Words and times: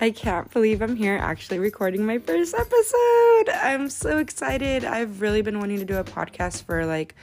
I 0.00 0.10
can't 0.10 0.50
believe 0.50 0.82
I'm 0.82 0.96
here 0.96 1.16
actually 1.16 1.60
recording 1.60 2.04
my 2.04 2.18
first 2.18 2.52
episode. 2.52 3.48
I'm 3.48 3.88
so 3.88 4.18
excited. 4.18 4.84
I've 4.84 5.20
really 5.20 5.40
been 5.40 5.60
wanting 5.60 5.78
to 5.78 5.84
do 5.84 5.96
a 5.96 6.04
podcast 6.04 6.64
for 6.64 6.84
like 6.84 7.14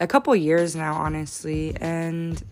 a 0.00 0.06
couple 0.06 0.34
years 0.34 0.74
now, 0.74 0.94
honestly, 0.94 1.76
and 1.80 2.42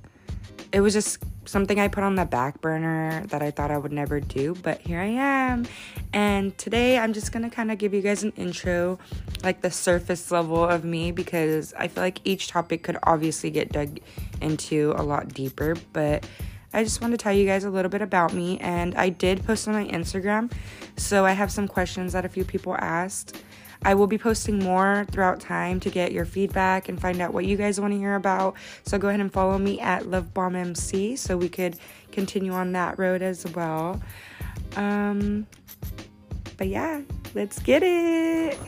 it 0.72 0.82
was 0.82 0.92
just 0.92 1.18
something 1.46 1.80
I 1.80 1.88
put 1.88 2.04
on 2.04 2.14
the 2.14 2.26
back 2.26 2.60
burner 2.60 3.24
that 3.28 3.42
I 3.42 3.50
thought 3.50 3.70
I 3.70 3.78
would 3.78 3.92
never 3.92 4.20
do, 4.20 4.54
but 4.62 4.82
here 4.82 5.00
I 5.00 5.06
am. 5.06 5.66
And 6.12 6.56
today 6.58 6.98
I'm 6.98 7.12
just 7.12 7.32
gonna 7.32 7.50
kind 7.50 7.72
of 7.72 7.78
give 7.78 7.94
you 7.94 8.02
guys 8.02 8.22
an 8.22 8.32
intro, 8.36 8.98
like 9.42 9.62
the 9.62 9.70
surface 9.70 10.30
level 10.30 10.62
of 10.62 10.84
me, 10.84 11.12
because 11.12 11.72
I 11.74 11.88
feel 11.88 12.04
like 12.04 12.20
each 12.24 12.48
topic 12.48 12.82
could 12.82 12.98
obviously 13.02 13.50
get 13.50 13.72
dug 13.72 14.00
into 14.40 14.92
a 14.96 15.02
lot 15.02 15.28
deeper, 15.28 15.76
but 15.92 16.24
I 16.72 16.84
just 16.84 17.00
want 17.00 17.12
to 17.12 17.18
tell 17.18 17.32
you 17.32 17.46
guys 17.46 17.64
a 17.64 17.70
little 17.70 17.90
bit 17.90 18.02
about 18.02 18.32
me. 18.32 18.58
And 18.58 18.94
I 18.94 19.08
did 19.08 19.44
post 19.44 19.66
on 19.68 19.74
my 19.74 19.86
Instagram, 19.86 20.52
so 20.96 21.24
I 21.24 21.32
have 21.32 21.50
some 21.50 21.66
questions 21.66 22.12
that 22.12 22.24
a 22.24 22.28
few 22.28 22.44
people 22.44 22.76
asked. 22.78 23.42
I 23.82 23.94
will 23.94 24.06
be 24.06 24.18
posting 24.18 24.58
more 24.58 25.06
throughout 25.10 25.40
time 25.40 25.80
to 25.80 25.90
get 25.90 26.12
your 26.12 26.26
feedback 26.26 26.88
and 26.88 27.00
find 27.00 27.20
out 27.20 27.32
what 27.32 27.46
you 27.46 27.56
guys 27.56 27.80
want 27.80 27.94
to 27.94 27.98
hear 27.98 28.14
about. 28.14 28.56
So 28.84 28.98
go 28.98 29.08
ahead 29.08 29.20
and 29.20 29.32
follow 29.32 29.56
me 29.58 29.80
at 29.80 30.02
LoveBombMC 30.02 31.16
so 31.16 31.36
we 31.36 31.48
could 31.48 31.76
continue 32.12 32.52
on 32.52 32.72
that 32.72 32.98
road 32.98 33.22
as 33.22 33.46
well. 33.52 34.00
Um, 34.76 35.46
but 36.58 36.68
yeah, 36.68 37.00
let's 37.34 37.58
get 37.60 37.82
it. 37.82 38.58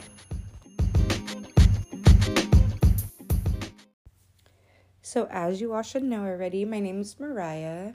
So, 5.13 5.29
as 5.31 5.61
you 5.61 5.75
all 5.75 5.83
should 5.83 6.05
know 6.05 6.25
already, 6.25 6.65
my 6.65 6.81
name 6.81 7.03
is 7.03 7.21
Mariah. 7.21 7.93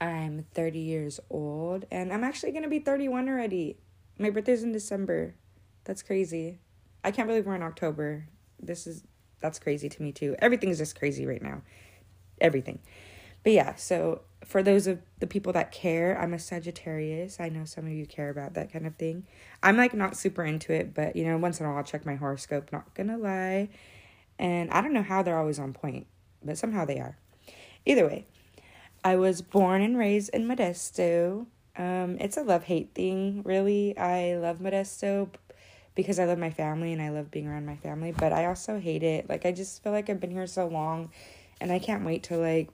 I'm 0.00 0.46
30 0.54 0.78
years 0.78 1.20
old, 1.28 1.84
and 1.90 2.10
I'm 2.10 2.24
actually 2.24 2.52
gonna 2.52 2.70
be 2.70 2.78
31 2.78 3.28
already. 3.28 3.76
My 4.18 4.30
birthday's 4.30 4.62
in 4.62 4.72
December. 4.72 5.34
That's 5.84 6.02
crazy. 6.02 6.58
I 7.04 7.10
can't 7.10 7.28
believe 7.28 7.44
we're 7.44 7.54
in 7.54 7.62
October. 7.62 8.24
This 8.58 8.86
is 8.86 9.04
that's 9.40 9.58
crazy 9.58 9.90
to 9.90 10.02
me 10.02 10.10
too. 10.10 10.36
Everything's 10.38 10.78
just 10.78 10.98
crazy 10.98 11.26
right 11.26 11.42
now. 11.42 11.60
Everything. 12.40 12.78
But 13.42 13.52
yeah, 13.52 13.74
so 13.74 14.22
for 14.42 14.62
those 14.62 14.86
of 14.86 15.02
the 15.18 15.26
people 15.26 15.52
that 15.52 15.70
care, 15.70 16.18
I'm 16.18 16.32
a 16.32 16.38
Sagittarius. 16.38 17.40
I 17.40 17.50
know 17.50 17.66
some 17.66 17.84
of 17.84 17.92
you 17.92 18.06
care 18.06 18.30
about 18.30 18.54
that 18.54 18.72
kind 18.72 18.86
of 18.86 18.96
thing. 18.96 19.26
I'm 19.62 19.76
like 19.76 19.92
not 19.92 20.16
super 20.16 20.44
into 20.44 20.72
it, 20.72 20.94
but 20.94 21.14
you 21.14 21.26
know, 21.26 21.36
once 21.36 21.60
in 21.60 21.66
a 21.66 21.68
while 21.68 21.76
I'll 21.76 21.84
check 21.84 22.06
my 22.06 22.14
horoscope, 22.14 22.72
not 22.72 22.94
gonna 22.94 23.18
lie. 23.18 23.68
And 24.40 24.70
I 24.70 24.80
don't 24.80 24.94
know 24.94 25.02
how 25.02 25.22
they're 25.22 25.38
always 25.38 25.58
on 25.58 25.74
point, 25.74 26.06
but 26.42 26.58
somehow 26.58 26.86
they 26.86 26.98
are. 26.98 27.16
Either 27.84 28.06
way, 28.06 28.24
I 29.04 29.16
was 29.16 29.42
born 29.42 29.82
and 29.82 29.96
raised 29.96 30.30
in 30.30 30.48
Modesto. 30.48 31.46
Um, 31.76 32.16
it's 32.18 32.38
a 32.38 32.42
love 32.42 32.64
hate 32.64 32.94
thing, 32.94 33.42
really. 33.44 33.96
I 33.98 34.36
love 34.36 34.58
Modesto, 34.58 35.28
because 35.94 36.18
I 36.18 36.24
love 36.24 36.38
my 36.38 36.50
family 36.50 36.94
and 36.94 37.02
I 37.02 37.10
love 37.10 37.30
being 37.30 37.46
around 37.46 37.66
my 37.66 37.76
family, 37.76 38.12
but 38.12 38.32
I 38.32 38.46
also 38.46 38.80
hate 38.80 39.02
it. 39.02 39.28
Like 39.28 39.44
I 39.44 39.52
just 39.52 39.82
feel 39.82 39.92
like 39.92 40.08
I've 40.08 40.20
been 40.20 40.30
here 40.30 40.46
so 40.46 40.66
long 40.66 41.10
and 41.60 41.70
I 41.70 41.78
can't 41.78 42.04
wait 42.04 42.22
to 42.24 42.38
like 42.38 42.70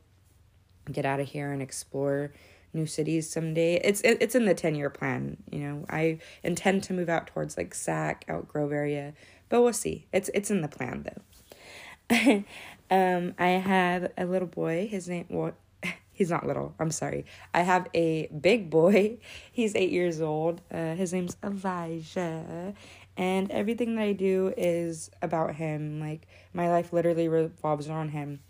get 0.90 1.04
out 1.04 1.18
of 1.18 1.26
here 1.26 1.50
and 1.50 1.60
explore 1.60 2.32
new 2.72 2.86
cities 2.86 3.28
someday. 3.28 3.80
It's 3.82 4.00
it, 4.02 4.18
it's 4.20 4.36
in 4.36 4.44
the 4.44 4.54
10-year 4.54 4.90
plan, 4.90 5.38
you 5.50 5.58
know. 5.58 5.86
I 5.90 6.18
intend 6.44 6.84
to 6.84 6.92
move 6.92 7.08
out 7.08 7.26
towards 7.26 7.56
like 7.56 7.74
Sac, 7.74 8.24
Elk 8.28 8.46
Grove 8.48 8.72
area, 8.72 9.14
but 9.48 9.62
we'll 9.62 9.72
see. 9.72 10.06
It's 10.12 10.30
it's 10.34 10.50
in 10.50 10.60
the 10.60 10.68
plan 10.68 11.02
though. 11.04 11.22
um 12.90 13.34
I 13.38 13.48
have 13.48 14.12
a 14.16 14.24
little 14.24 14.48
boy. 14.48 14.88
His 14.90 15.08
name 15.08 15.26
well 15.28 15.52
he's 16.12 16.30
not 16.30 16.46
little. 16.46 16.74
I'm 16.78 16.90
sorry. 16.90 17.26
I 17.52 17.62
have 17.62 17.88
a 17.94 18.26
big 18.28 18.70
boy. 18.70 19.18
He's 19.52 19.74
eight 19.74 19.90
years 19.90 20.20
old. 20.20 20.60
Uh, 20.72 20.94
his 20.94 21.12
name's 21.12 21.36
Elijah, 21.42 22.74
and 23.16 23.50
everything 23.50 23.96
that 23.96 24.02
I 24.02 24.12
do 24.12 24.52
is 24.56 25.10
about 25.22 25.56
him. 25.56 26.00
Like 26.00 26.26
my 26.52 26.70
life 26.70 26.92
literally 26.92 27.28
revolves 27.28 27.88
around 27.88 28.10
him. 28.10 28.40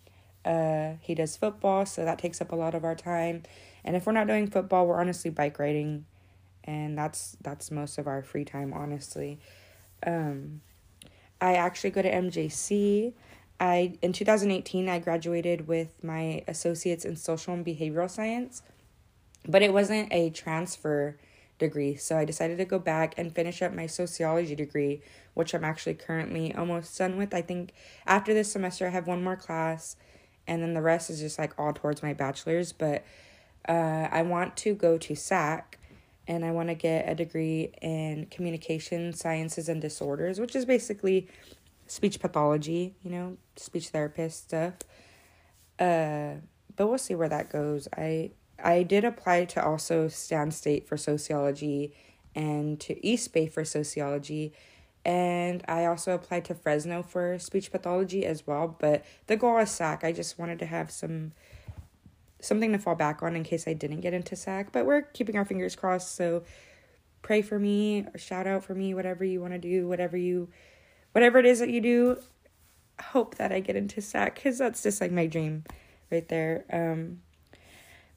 Uh, 0.44 0.94
he 1.00 1.14
does 1.14 1.36
football, 1.36 1.84
so 1.86 2.04
that 2.04 2.18
takes 2.18 2.40
up 2.40 2.52
a 2.52 2.56
lot 2.56 2.74
of 2.74 2.84
our 2.84 2.94
time. 2.94 3.42
And 3.84 3.96
if 3.96 4.06
we're 4.06 4.12
not 4.12 4.26
doing 4.26 4.48
football, 4.48 4.86
we're 4.86 5.00
honestly 5.00 5.30
bike 5.30 5.58
riding, 5.58 6.06
and 6.64 6.96
that's 6.96 7.36
that's 7.40 7.70
most 7.70 7.98
of 7.98 8.06
our 8.06 8.22
free 8.22 8.44
time, 8.44 8.72
honestly. 8.72 9.38
Um, 10.06 10.60
I 11.40 11.54
actually 11.54 11.90
go 11.90 12.02
to 12.02 12.10
MJC. 12.10 13.12
I 13.58 13.98
in 14.02 14.12
2018 14.12 14.88
I 14.88 14.98
graduated 14.98 15.66
with 15.66 16.02
my 16.02 16.42
associates 16.46 17.04
in 17.04 17.16
social 17.16 17.54
and 17.54 17.64
behavioral 17.64 18.10
science, 18.10 18.62
but 19.46 19.62
it 19.62 19.72
wasn't 19.72 20.12
a 20.12 20.30
transfer 20.30 21.16
degree. 21.58 21.96
So 21.96 22.18
I 22.18 22.24
decided 22.24 22.58
to 22.58 22.64
go 22.64 22.78
back 22.78 23.14
and 23.16 23.34
finish 23.34 23.62
up 23.62 23.72
my 23.72 23.86
sociology 23.86 24.54
degree, 24.54 25.00
which 25.34 25.54
I'm 25.54 25.64
actually 25.64 25.94
currently 25.94 26.54
almost 26.54 26.96
done 26.98 27.16
with. 27.16 27.32
I 27.32 27.42
think 27.42 27.72
after 28.06 28.34
this 28.34 28.52
semester, 28.52 28.86
I 28.86 28.90
have 28.90 29.06
one 29.06 29.24
more 29.24 29.36
class, 29.36 29.96
and 30.46 30.62
then 30.62 30.74
the 30.74 30.82
rest 30.82 31.08
is 31.08 31.20
just 31.20 31.38
like 31.38 31.58
all 31.58 31.72
towards 31.72 32.02
my 32.02 32.12
bachelor's. 32.12 32.72
But 32.72 33.04
uh, 33.68 34.08
I 34.10 34.22
want 34.22 34.56
to 34.58 34.74
go 34.74 34.98
to 34.98 35.14
SAC 35.14 35.78
and 36.28 36.44
I 36.44 36.50
want 36.50 36.68
to 36.68 36.74
get 36.74 37.08
a 37.08 37.14
degree 37.14 37.72
in 37.80 38.26
communication 38.30 39.12
sciences 39.12 39.68
and 39.68 39.80
disorders, 39.80 40.40
which 40.40 40.56
is 40.56 40.64
basically 40.64 41.28
speech 41.86 42.20
pathology, 42.20 42.94
you 43.02 43.10
know, 43.10 43.36
speech 43.56 43.88
therapist 43.88 44.44
stuff. 44.44 44.74
Uh, 45.78 46.34
but 46.74 46.88
we'll 46.88 46.98
see 46.98 47.14
where 47.14 47.28
that 47.28 47.50
goes. 47.50 47.88
I 47.96 48.32
I 48.62 48.82
did 48.82 49.04
apply 49.04 49.44
to 49.46 49.64
also 49.64 50.08
Stan 50.08 50.50
State 50.50 50.88
for 50.88 50.96
sociology 50.96 51.94
and 52.34 52.80
to 52.80 53.06
East 53.06 53.32
Bay 53.32 53.46
for 53.46 53.64
sociology. 53.64 54.52
And 55.04 55.62
I 55.68 55.84
also 55.84 56.14
applied 56.14 56.44
to 56.46 56.54
Fresno 56.54 57.02
for 57.02 57.38
speech 57.38 57.70
pathology 57.70 58.26
as 58.26 58.46
well. 58.46 58.76
But 58.78 59.04
the 59.26 59.36
goal 59.36 59.58
is 59.58 59.70
SAC. 59.70 60.04
I 60.04 60.12
just 60.12 60.38
wanted 60.38 60.58
to 60.60 60.66
have 60.66 60.90
some 60.90 61.32
something 62.40 62.72
to 62.72 62.78
fall 62.78 62.94
back 62.94 63.22
on 63.22 63.34
in 63.34 63.42
case 63.42 63.66
I 63.66 63.72
didn't 63.72 64.00
get 64.00 64.14
into 64.14 64.36
SAC. 64.36 64.72
But 64.72 64.86
we're 64.86 65.02
keeping 65.02 65.36
our 65.36 65.44
fingers 65.44 65.76
crossed. 65.76 66.14
So 66.16 66.44
pray 67.22 67.42
for 67.42 67.58
me 67.58 68.06
or 68.12 68.18
shout 68.18 68.46
out 68.46 68.64
for 68.64 68.74
me, 68.74 68.94
whatever 68.94 69.24
you 69.24 69.40
want 69.40 69.52
to 69.52 69.58
do, 69.58 69.88
whatever 69.88 70.16
you 70.16 70.48
whatever 71.16 71.38
it 71.38 71.46
is 71.46 71.60
that 71.60 71.70
you 71.70 71.80
do. 71.80 72.18
Hope 73.00 73.36
that 73.36 73.50
I 73.50 73.60
get 73.60 73.74
into 73.74 74.02
SAC 74.02 74.34
because 74.34 74.58
that's 74.58 74.82
just 74.82 75.00
like 75.00 75.10
my 75.10 75.26
dream 75.26 75.64
right 76.12 76.28
there. 76.28 76.66
Um 76.70 77.22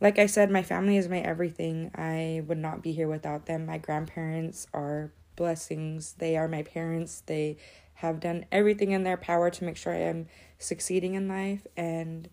like 0.02 0.20
I 0.20 0.26
said, 0.26 0.52
my 0.52 0.64
family 0.64 0.98
is 0.98 1.08
my 1.08 1.20
everything. 1.20 1.92
I 1.96 2.44
would 2.46 2.58
not 2.58 2.84
be 2.84 2.92
here 2.92 3.08
without 3.08 3.46
them. 3.46 3.68
My 3.68 3.78
grandparents 3.78 4.68
are 4.74 5.14
blessings. 5.38 6.16
They 6.18 6.36
are 6.36 6.50
my 6.50 6.64
parents. 6.64 7.24
They 7.26 7.56
have 7.94 8.20
done 8.20 8.44
everything 8.52 8.92
in 8.92 9.04
their 9.04 9.16
power 9.16 9.50
to 9.50 9.64
make 9.64 9.78
sure 9.78 9.94
I 9.94 10.00
am 10.00 10.28
succeeding 10.58 11.14
in 11.14 11.30
life. 11.30 11.66
And 11.78 12.28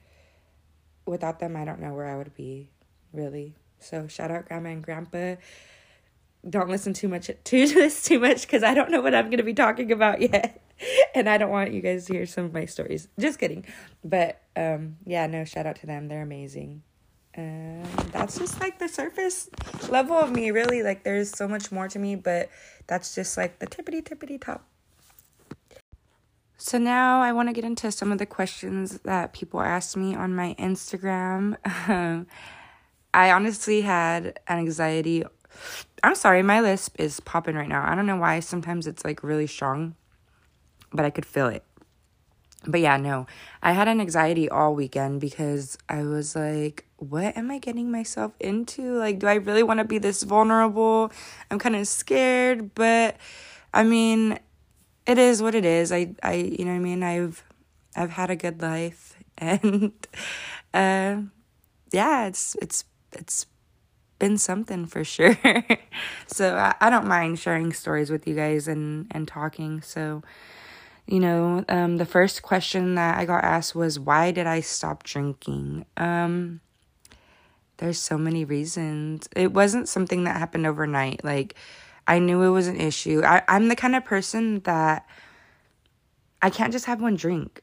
without 1.07 1.39
them, 1.39 1.55
I 1.55 1.65
don't 1.65 1.81
know 1.81 1.95
where 1.95 2.07
I 2.07 2.17
would 2.17 2.35
be, 2.35 2.71
really. 3.13 3.55
So 3.79 4.09
shout 4.09 4.33
out 4.33 4.49
grandma 4.49 4.71
and 4.71 4.83
grandpa. 4.83 5.37
Don't 6.49 6.69
listen 6.69 6.93
too 6.93 7.09
much 7.09 7.27
to 7.27 7.35
this 7.45 8.05
too 8.05 8.21
much 8.21 8.43
because 8.43 8.63
I 8.63 8.75
don't 8.75 8.91
know 8.91 9.01
what 9.01 9.15
I'm 9.15 9.31
gonna 9.31 9.43
be 9.43 9.55
talking 9.55 9.93
about 9.93 10.21
yet. 10.21 10.63
and 11.15 11.29
I 11.29 11.39
don't 11.39 11.51
want 11.51 11.73
you 11.73 11.81
guys 11.81 12.07
to 12.07 12.13
hear 12.15 12.27
some 12.27 12.45
of 12.45 12.53
my 12.53 12.67
stories. 12.67 13.09
Just 13.19 13.39
kidding. 13.39 13.65
But 14.05 14.41
um 14.55 14.97
yeah, 15.05 15.27
no, 15.27 15.45
shout 15.45 15.67
out 15.67 15.77
to 15.77 15.87
them. 15.87 16.09
They're 16.09 16.23
amazing 16.23 16.83
that's 17.37 18.39
just 18.39 18.61
like 18.61 18.79
the 18.79 18.89
surface 18.89 19.51
level 19.91 20.17
of 20.17 20.33
me 20.33 20.51
really 20.51 20.83
like 20.83 21.05
there's 21.05 21.31
so 21.31 21.47
much 21.47 21.71
more 21.71 21.87
to 21.87 21.99
me 21.99 22.15
but 22.15 22.49
that's 22.87 23.15
just 23.15 23.37
like 23.37 23.59
the 23.59 23.67
tippity 23.67 24.03
tippity 24.03 24.41
top 24.41 24.65
so 26.57 26.79
now 26.79 27.21
i 27.21 27.33
want 27.33 27.49
to 27.49 27.53
get 27.53 27.65
into 27.65 27.93
some 27.93 28.11
of 28.11 28.17
the 28.19 28.25
questions 28.25 29.01
that 29.05 29.35
people 29.35 29.61
asked 29.61 29.97
me 29.97 30.15
on 30.15 30.35
my 30.35 30.55
instagram 30.59 31.57
um, 31.89 32.27
i 33.13 33.31
honestly 33.31 33.83
had 33.83 34.39
an 34.49 34.59
anxiety 34.59 35.23
i'm 36.03 36.15
sorry 36.15 36.43
my 36.43 36.61
lisp 36.61 36.99
is 36.99 37.21
popping 37.21 37.57
right 37.57 37.69
now 37.69 37.85
i 37.91 37.95
don't 37.95 38.07
know 38.07 38.17
why 38.17 38.41
sometimes 38.41 38.87
it's 38.87 39.05
like 39.05 39.23
really 39.23 39.47
strong 39.47 39.95
but 40.93 41.05
i 41.05 41.11
could 41.11 41.27
feel 41.27 41.49
it 41.49 41.65
but 42.67 42.81
yeah, 42.81 42.97
no, 42.97 43.27
I 43.63 43.73
had 43.73 43.87
an 43.89 44.01
anxiety 44.01 44.49
all 44.49 44.75
weekend 44.75 45.21
because 45.21 45.79
I 45.89 46.03
was 46.03 46.35
like, 46.35 46.85
what 46.97 47.37
am 47.37 47.51
I 47.51 47.59
getting 47.59 47.91
myself 47.91 48.33
into? 48.41 48.99
Like, 48.99 49.21
do 49.21 49.29
I 49.29 49.35
really 49.35 49.63
want 49.63 49.79
to 49.79 49.85
be 49.85 49.99
this 49.99 50.23
vulnerable? 50.25 51.13
I'm 51.51 51.59
kind 51.59 51.77
of 51.77 51.87
scared, 51.87 52.75
but 52.75 53.17
I 53.73 53.85
mean, 53.85 54.39
it 55.07 55.19
is 55.19 55.43
what 55.43 55.55
it 55.55 55.65
is. 55.65 55.93
I, 55.93 56.15
I, 56.23 56.35
you 56.35 56.65
know 56.65 56.73
what 56.73 56.79
I 56.79 56.81
mean? 56.81 57.03
I've, 57.03 57.45
I've 57.95 58.11
had 58.11 58.31
a 58.31 58.37
good 58.37 58.61
life 58.61 59.17
and, 59.39 59.93
uh, 60.75 61.23
yeah, 61.93 62.27
it's, 62.27 62.57
it's, 62.61 62.85
it's 63.13 63.47
been 64.19 64.39
something 64.39 64.87
for 64.87 65.05
sure. 65.05 65.39
so 66.27 66.57
I, 66.57 66.75
I 66.81 66.91
don't 66.91 67.07
mind 67.07 67.39
sharing 67.39 67.73
stories 67.73 68.11
with 68.11 68.27
you 68.27 68.35
guys 68.35 68.69
and, 68.69 69.07
and 69.11 69.29
talking. 69.29 69.83
So, 69.83 70.23
you 71.07 71.21
know, 71.21 71.65
um, 71.69 71.99
the 71.99 72.07
first 72.07 72.43
question 72.43 72.95
that 72.97 73.19
I 73.19 73.25
got 73.25 73.45
asked 73.45 73.75
was, 73.75 73.99
why 73.99 74.31
did 74.31 74.47
I 74.47 74.61
stop 74.61 75.03
drinking? 75.03 75.87
Um, 75.97 76.61
there's 77.79 77.99
so 77.99 78.17
many 78.17 78.45
reasons. 78.45 79.29
It 79.37 79.53
wasn't 79.53 79.89
something 79.89 80.25
that 80.25 80.37
happened 80.37 80.67
overnight. 80.67 81.25
Like, 81.25 81.55
I 82.07 82.19
knew 82.19 82.43
it 82.43 82.51
was 82.51 82.69
an 82.69 82.81
issue. 82.81 83.23
I, 83.25 83.43
I'm 83.49 83.69
the 83.69 83.77
kind 83.77 83.95
of 83.95 84.05
person 84.05 84.61
that 84.61 85.07
I 86.41 86.51
can't 86.51 86.73
just 86.73 86.87
have 86.87 87.01
one 87.01 87.17
drink. 87.17 87.61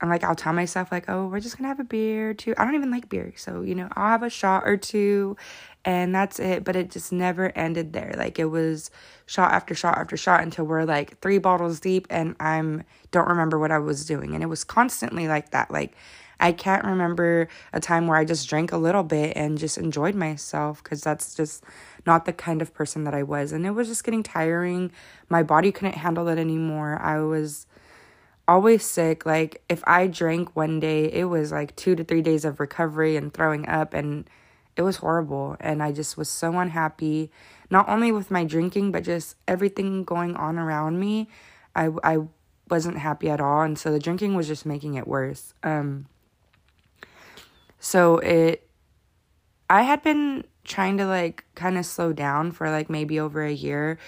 I'm 0.00 0.08
like, 0.08 0.24
I'll 0.24 0.34
tell 0.34 0.52
myself, 0.52 0.92
like, 0.92 1.08
oh, 1.08 1.26
we're 1.26 1.40
just 1.40 1.56
gonna 1.56 1.68
have 1.68 1.80
a 1.80 1.84
beer 1.84 2.30
or 2.30 2.34
two. 2.34 2.54
I 2.58 2.64
don't 2.64 2.74
even 2.74 2.90
like 2.90 3.08
beer. 3.08 3.32
So, 3.36 3.62
you 3.62 3.74
know, 3.74 3.88
I'll 3.92 4.10
have 4.10 4.22
a 4.22 4.30
shot 4.30 4.64
or 4.66 4.76
two 4.76 5.36
and 5.84 6.14
that's 6.14 6.38
it. 6.38 6.64
But 6.64 6.76
it 6.76 6.90
just 6.90 7.12
never 7.12 7.56
ended 7.56 7.92
there. 7.92 8.14
Like, 8.16 8.38
it 8.38 8.46
was 8.46 8.90
shot 9.26 9.52
after 9.52 9.74
shot 9.74 9.96
after 9.96 10.16
shot 10.16 10.42
until 10.42 10.64
we're 10.66 10.84
like 10.84 11.20
three 11.20 11.38
bottles 11.38 11.80
deep 11.80 12.06
and 12.10 12.36
I'm 12.40 12.84
don't 13.10 13.28
remember 13.28 13.58
what 13.58 13.70
I 13.70 13.78
was 13.78 14.04
doing. 14.04 14.34
And 14.34 14.42
it 14.42 14.48
was 14.48 14.64
constantly 14.64 15.28
like 15.28 15.50
that. 15.50 15.70
Like, 15.70 15.96
I 16.38 16.52
can't 16.52 16.84
remember 16.84 17.48
a 17.72 17.80
time 17.80 18.06
where 18.06 18.18
I 18.18 18.24
just 18.24 18.48
drank 18.48 18.72
a 18.72 18.76
little 18.76 19.02
bit 19.02 19.36
and 19.36 19.56
just 19.56 19.78
enjoyed 19.78 20.14
myself 20.14 20.82
because 20.82 21.00
that's 21.00 21.34
just 21.34 21.64
not 22.06 22.26
the 22.26 22.32
kind 22.32 22.60
of 22.60 22.74
person 22.74 23.04
that 23.04 23.14
I 23.14 23.22
was. 23.22 23.52
And 23.52 23.64
it 23.64 23.70
was 23.70 23.88
just 23.88 24.04
getting 24.04 24.22
tiring. 24.22 24.92
My 25.28 25.42
body 25.42 25.72
couldn't 25.72 25.96
handle 25.96 26.28
it 26.28 26.38
anymore. 26.38 27.00
I 27.00 27.20
was 27.20 27.66
always 28.48 28.84
sick. 28.84 29.26
Like 29.26 29.62
if 29.68 29.82
I 29.86 30.06
drank 30.06 30.54
one 30.54 30.80
day, 30.80 31.10
it 31.12 31.24
was 31.24 31.52
like 31.52 31.74
2 31.76 31.96
to 31.96 32.04
3 32.04 32.22
days 32.22 32.44
of 32.44 32.60
recovery 32.60 33.16
and 33.16 33.32
throwing 33.32 33.68
up 33.68 33.94
and 33.94 34.28
it 34.76 34.82
was 34.82 34.96
horrible 34.96 35.56
and 35.58 35.82
I 35.82 35.92
just 35.92 36.16
was 36.16 36.28
so 36.28 36.58
unhappy 36.58 37.30
not 37.70 37.88
only 37.88 38.12
with 38.12 38.30
my 38.30 38.44
drinking 38.44 38.92
but 38.92 39.04
just 39.04 39.36
everything 39.48 40.04
going 40.04 40.36
on 40.36 40.58
around 40.58 41.00
me. 41.00 41.28
I 41.74 41.90
I 42.04 42.18
wasn't 42.68 42.98
happy 42.98 43.30
at 43.30 43.40
all 43.40 43.62
and 43.62 43.78
so 43.78 43.90
the 43.90 43.98
drinking 43.98 44.34
was 44.34 44.46
just 44.46 44.66
making 44.66 44.94
it 44.94 45.06
worse. 45.08 45.54
Um 45.62 46.06
so 47.80 48.18
it 48.18 48.68
I 49.68 49.82
had 49.82 50.02
been 50.02 50.44
trying 50.64 50.98
to 50.98 51.06
like 51.06 51.44
kind 51.54 51.78
of 51.78 51.86
slow 51.86 52.12
down 52.12 52.52
for 52.52 52.70
like 52.70 52.90
maybe 52.90 53.18
over 53.18 53.42
a 53.44 53.52
year 53.52 53.98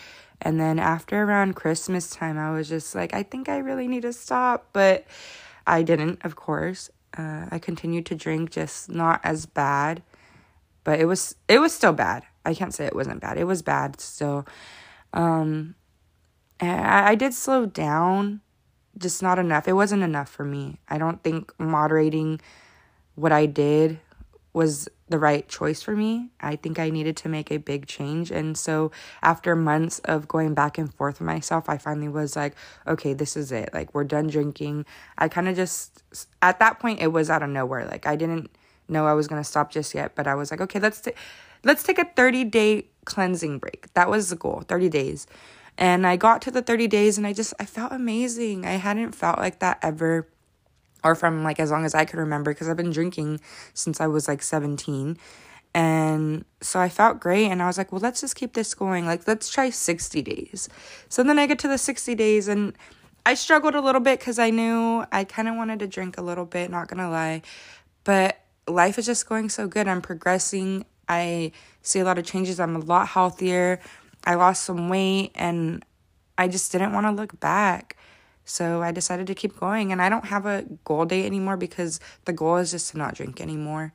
and 0.40 0.60
then 0.60 0.78
after 0.78 1.22
around 1.22 1.56
Christmas 1.56 2.10
time, 2.10 2.38
I 2.38 2.52
was 2.52 2.68
just 2.68 2.94
like, 2.94 3.12
I 3.14 3.22
think 3.22 3.48
I 3.48 3.58
really 3.58 3.88
need 3.88 4.02
to 4.02 4.12
stop. 4.12 4.68
But 4.72 5.06
I 5.66 5.82
didn't, 5.82 6.24
of 6.24 6.36
course. 6.36 6.90
Uh, 7.16 7.46
I 7.50 7.58
continued 7.58 8.06
to 8.06 8.14
drink, 8.14 8.50
just 8.50 8.88
not 8.88 9.20
as 9.24 9.46
bad. 9.46 10.02
But 10.84 11.00
it 11.00 11.06
was 11.06 11.34
it 11.48 11.58
was 11.58 11.74
still 11.74 11.92
bad. 11.92 12.22
I 12.44 12.54
can't 12.54 12.72
say 12.72 12.86
it 12.86 12.94
wasn't 12.94 13.20
bad. 13.20 13.36
It 13.36 13.44
was 13.44 13.62
bad 13.62 14.00
still. 14.00 14.46
Um, 15.12 15.74
I, 16.60 17.10
I 17.10 17.14
did 17.14 17.34
slow 17.34 17.66
down, 17.66 18.40
just 18.96 19.22
not 19.22 19.38
enough. 19.38 19.68
It 19.68 19.74
wasn't 19.74 20.02
enough 20.02 20.28
for 20.28 20.44
me. 20.44 20.78
I 20.88 20.98
don't 20.98 21.22
think 21.22 21.52
moderating 21.58 22.40
what 23.16 23.32
I 23.32 23.46
did 23.46 24.00
was 24.52 24.88
the 25.08 25.18
right 25.18 25.48
choice 25.48 25.82
for 25.82 25.94
me. 25.94 26.30
I 26.40 26.56
think 26.56 26.78
I 26.78 26.90
needed 26.90 27.16
to 27.18 27.28
make 27.28 27.50
a 27.50 27.58
big 27.58 27.86
change. 27.86 28.30
And 28.30 28.56
so 28.56 28.90
after 29.22 29.54
months 29.54 29.98
of 30.00 30.28
going 30.28 30.54
back 30.54 30.78
and 30.78 30.92
forth 30.92 31.20
with 31.20 31.26
myself, 31.26 31.68
I 31.68 31.78
finally 31.78 32.08
was 32.08 32.36
like, 32.36 32.54
okay, 32.86 33.12
this 33.12 33.36
is 33.36 33.52
it. 33.52 33.70
Like, 33.72 33.94
we're 33.94 34.04
done 34.04 34.28
drinking. 34.28 34.86
I 35.16 35.28
kind 35.28 35.48
of 35.48 35.56
just, 35.56 36.02
at 36.42 36.58
that 36.58 36.80
point, 36.80 37.00
it 37.00 37.08
was 37.08 37.30
out 37.30 37.42
of 37.42 37.50
nowhere. 37.50 37.86
Like, 37.86 38.06
I 38.06 38.16
didn't 38.16 38.50
know 38.88 39.06
I 39.06 39.12
was 39.12 39.28
going 39.28 39.40
to 39.40 39.48
stop 39.48 39.70
just 39.70 39.94
yet, 39.94 40.14
but 40.14 40.26
I 40.26 40.34
was 40.34 40.50
like, 40.50 40.60
okay, 40.60 40.80
let's, 40.80 41.00
t- 41.00 41.12
let's 41.64 41.82
take 41.82 41.98
a 41.98 42.04
30 42.16 42.44
day 42.44 42.86
cleansing 43.04 43.58
break. 43.58 43.92
That 43.94 44.08
was 44.08 44.30
the 44.30 44.36
goal, 44.36 44.64
30 44.66 44.88
days. 44.88 45.26
And 45.76 46.06
I 46.06 46.16
got 46.16 46.42
to 46.42 46.50
the 46.50 46.62
30 46.62 46.88
days 46.88 47.18
and 47.18 47.26
I 47.26 47.32
just, 47.32 47.54
I 47.60 47.64
felt 47.64 47.92
amazing. 47.92 48.66
I 48.66 48.72
hadn't 48.72 49.14
felt 49.14 49.38
like 49.38 49.60
that 49.60 49.78
ever 49.80 50.28
or 51.04 51.14
from 51.14 51.44
like 51.44 51.60
as 51.60 51.70
long 51.70 51.84
as 51.84 51.94
I 51.94 52.04
could 52.04 52.18
remember 52.18 52.52
because 52.52 52.68
I've 52.68 52.76
been 52.76 52.90
drinking 52.90 53.40
since 53.74 54.00
I 54.00 54.06
was 54.06 54.28
like 54.28 54.42
17. 54.42 55.16
And 55.74 56.44
so 56.60 56.80
I 56.80 56.88
felt 56.88 57.20
great 57.20 57.46
and 57.46 57.62
I 57.62 57.66
was 57.66 57.78
like, 57.78 57.92
well, 57.92 58.00
let's 58.00 58.20
just 58.20 58.36
keep 58.36 58.54
this 58.54 58.74
going. 58.74 59.06
Like, 59.06 59.28
let's 59.28 59.48
try 59.50 59.70
60 59.70 60.22
days. 60.22 60.68
So 61.08 61.22
then 61.22 61.38
I 61.38 61.46
get 61.46 61.58
to 61.60 61.68
the 61.68 61.78
60 61.78 62.14
days 62.14 62.48
and 62.48 62.72
I 63.26 63.34
struggled 63.34 63.74
a 63.74 63.80
little 63.80 64.00
bit 64.00 64.18
because 64.18 64.38
I 64.38 64.50
knew 64.50 65.04
I 65.12 65.24
kind 65.24 65.46
of 65.48 65.56
wanted 65.56 65.80
to 65.80 65.86
drink 65.86 66.16
a 66.16 66.22
little 66.22 66.46
bit, 66.46 66.70
not 66.70 66.88
gonna 66.88 67.10
lie. 67.10 67.42
But 68.04 68.40
life 68.66 68.98
is 68.98 69.04
just 69.06 69.28
going 69.28 69.50
so 69.50 69.68
good. 69.68 69.86
I'm 69.86 70.00
progressing. 70.00 70.86
I 71.08 71.52
see 71.82 72.00
a 72.00 72.04
lot 72.04 72.18
of 72.18 72.24
changes. 72.24 72.58
I'm 72.58 72.74
a 72.74 72.80
lot 72.80 73.08
healthier. 73.08 73.80
I 74.24 74.34
lost 74.34 74.64
some 74.64 74.88
weight 74.88 75.32
and 75.34 75.84
I 76.38 76.48
just 76.48 76.72
didn't 76.72 76.92
want 76.92 77.06
to 77.06 77.12
look 77.12 77.38
back. 77.40 77.97
So 78.48 78.82
I 78.82 78.92
decided 78.92 79.26
to 79.26 79.34
keep 79.34 79.58
going. 79.60 79.92
And 79.92 80.00
I 80.00 80.08
don't 80.08 80.24
have 80.24 80.46
a 80.46 80.64
goal 80.84 81.04
date 81.04 81.26
anymore 81.26 81.56
because 81.56 82.00
the 82.24 82.32
goal 82.32 82.56
is 82.56 82.70
just 82.70 82.90
to 82.92 82.98
not 82.98 83.14
drink 83.14 83.40
anymore. 83.40 83.92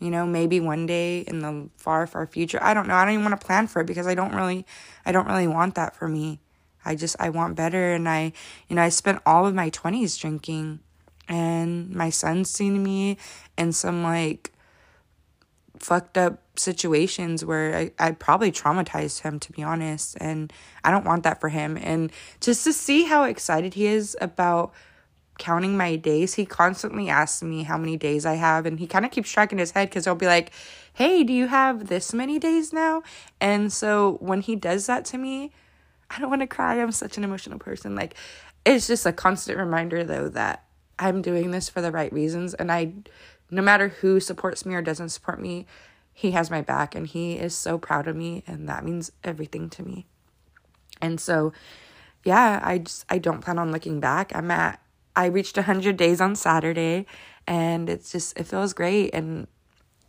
You 0.00 0.10
know, 0.10 0.26
maybe 0.26 0.58
one 0.60 0.86
day 0.86 1.20
in 1.20 1.40
the 1.40 1.68
far, 1.76 2.06
far 2.06 2.26
future. 2.26 2.58
I 2.62 2.74
don't 2.74 2.88
know. 2.88 2.94
I 2.94 3.04
don't 3.04 3.14
even 3.14 3.24
want 3.24 3.38
to 3.38 3.46
plan 3.46 3.66
for 3.66 3.82
it 3.82 3.86
because 3.86 4.06
I 4.06 4.14
don't 4.14 4.34
really 4.34 4.66
I 5.04 5.12
don't 5.12 5.26
really 5.26 5.46
want 5.46 5.74
that 5.74 5.94
for 5.94 6.08
me. 6.08 6.40
I 6.84 6.96
just 6.96 7.16
I 7.20 7.28
want 7.28 7.54
better 7.54 7.92
and 7.92 8.08
I 8.08 8.32
you 8.68 8.76
know, 8.76 8.82
I 8.82 8.88
spent 8.88 9.20
all 9.26 9.46
of 9.46 9.54
my 9.54 9.70
20s 9.70 10.18
drinking 10.18 10.80
and 11.28 11.94
my 11.94 12.10
son's 12.10 12.50
seen 12.50 12.82
me 12.82 13.18
in 13.56 13.72
some 13.72 14.02
like 14.02 14.51
fucked 15.82 16.16
up 16.16 16.40
situations 16.56 17.44
where 17.44 17.74
I, 17.74 17.90
I 17.98 18.10
probably 18.12 18.52
traumatized 18.52 19.22
him 19.22 19.40
to 19.40 19.52
be 19.52 19.62
honest 19.62 20.16
and 20.20 20.52
I 20.84 20.90
don't 20.90 21.04
want 21.04 21.24
that 21.24 21.40
for 21.40 21.48
him. 21.48 21.76
And 21.76 22.12
just 22.40 22.64
to 22.64 22.72
see 22.72 23.04
how 23.04 23.24
excited 23.24 23.74
he 23.74 23.86
is 23.86 24.16
about 24.20 24.72
counting 25.38 25.76
my 25.76 25.96
days 25.96 26.34
he 26.34 26.44
constantly 26.46 27.08
asks 27.08 27.42
me 27.42 27.64
how 27.64 27.76
many 27.76 27.96
days 27.96 28.24
I 28.24 28.34
have 28.34 28.64
and 28.64 28.78
he 28.78 28.86
kind 28.86 29.04
of 29.04 29.10
keeps 29.10 29.30
tracking 29.30 29.58
his 29.58 29.72
head 29.72 29.90
cuz 29.90 30.04
he'll 30.04 30.14
be 30.14 30.26
like 30.26 30.52
hey 30.92 31.24
do 31.24 31.32
you 31.32 31.48
have 31.48 31.88
this 31.88 32.12
many 32.12 32.38
days 32.38 32.72
now? 32.72 33.02
And 33.40 33.72
so 33.72 34.18
when 34.20 34.40
he 34.42 34.54
does 34.54 34.86
that 34.86 35.04
to 35.06 35.18
me 35.18 35.52
I 36.10 36.18
don't 36.18 36.28
want 36.30 36.42
to 36.42 36.46
cry. 36.46 36.80
I'm 36.80 36.92
such 36.92 37.16
an 37.16 37.24
emotional 37.24 37.58
person. 37.58 37.94
Like 37.94 38.14
it's 38.64 38.86
just 38.86 39.06
a 39.06 39.12
constant 39.12 39.58
reminder 39.58 40.04
though 40.04 40.28
that 40.28 40.64
I'm 40.98 41.22
doing 41.22 41.50
this 41.50 41.68
for 41.68 41.80
the 41.80 41.90
right 41.90 42.12
reasons 42.12 42.54
and 42.54 42.70
I 42.70 42.92
no 43.52 43.62
matter 43.62 43.88
who 43.88 44.18
supports 44.18 44.64
me 44.64 44.74
or 44.74 44.80
doesn't 44.80 45.10
support 45.10 45.38
me, 45.38 45.66
he 46.12 46.30
has 46.32 46.50
my 46.50 46.62
back 46.62 46.94
and 46.94 47.06
he 47.06 47.34
is 47.34 47.54
so 47.54 47.78
proud 47.78 48.08
of 48.08 48.16
me 48.16 48.42
and 48.46 48.66
that 48.68 48.84
means 48.84 49.12
everything 49.22 49.68
to 49.70 49.82
me. 49.82 50.06
And 51.00 51.20
so 51.20 51.52
yeah, 52.24 52.60
I 52.62 52.78
just 52.78 53.04
I 53.10 53.18
don't 53.18 53.42
plan 53.42 53.58
on 53.58 53.70
looking 53.70 54.00
back. 54.00 54.34
I'm 54.34 54.50
at 54.50 54.80
I 55.14 55.26
reached 55.26 55.56
100 55.56 55.96
days 55.98 56.20
on 56.20 56.34
Saturday 56.34 57.04
and 57.46 57.90
it's 57.90 58.10
just 58.10 58.38
it 58.38 58.44
feels 58.44 58.72
great 58.72 59.10
and 59.14 59.46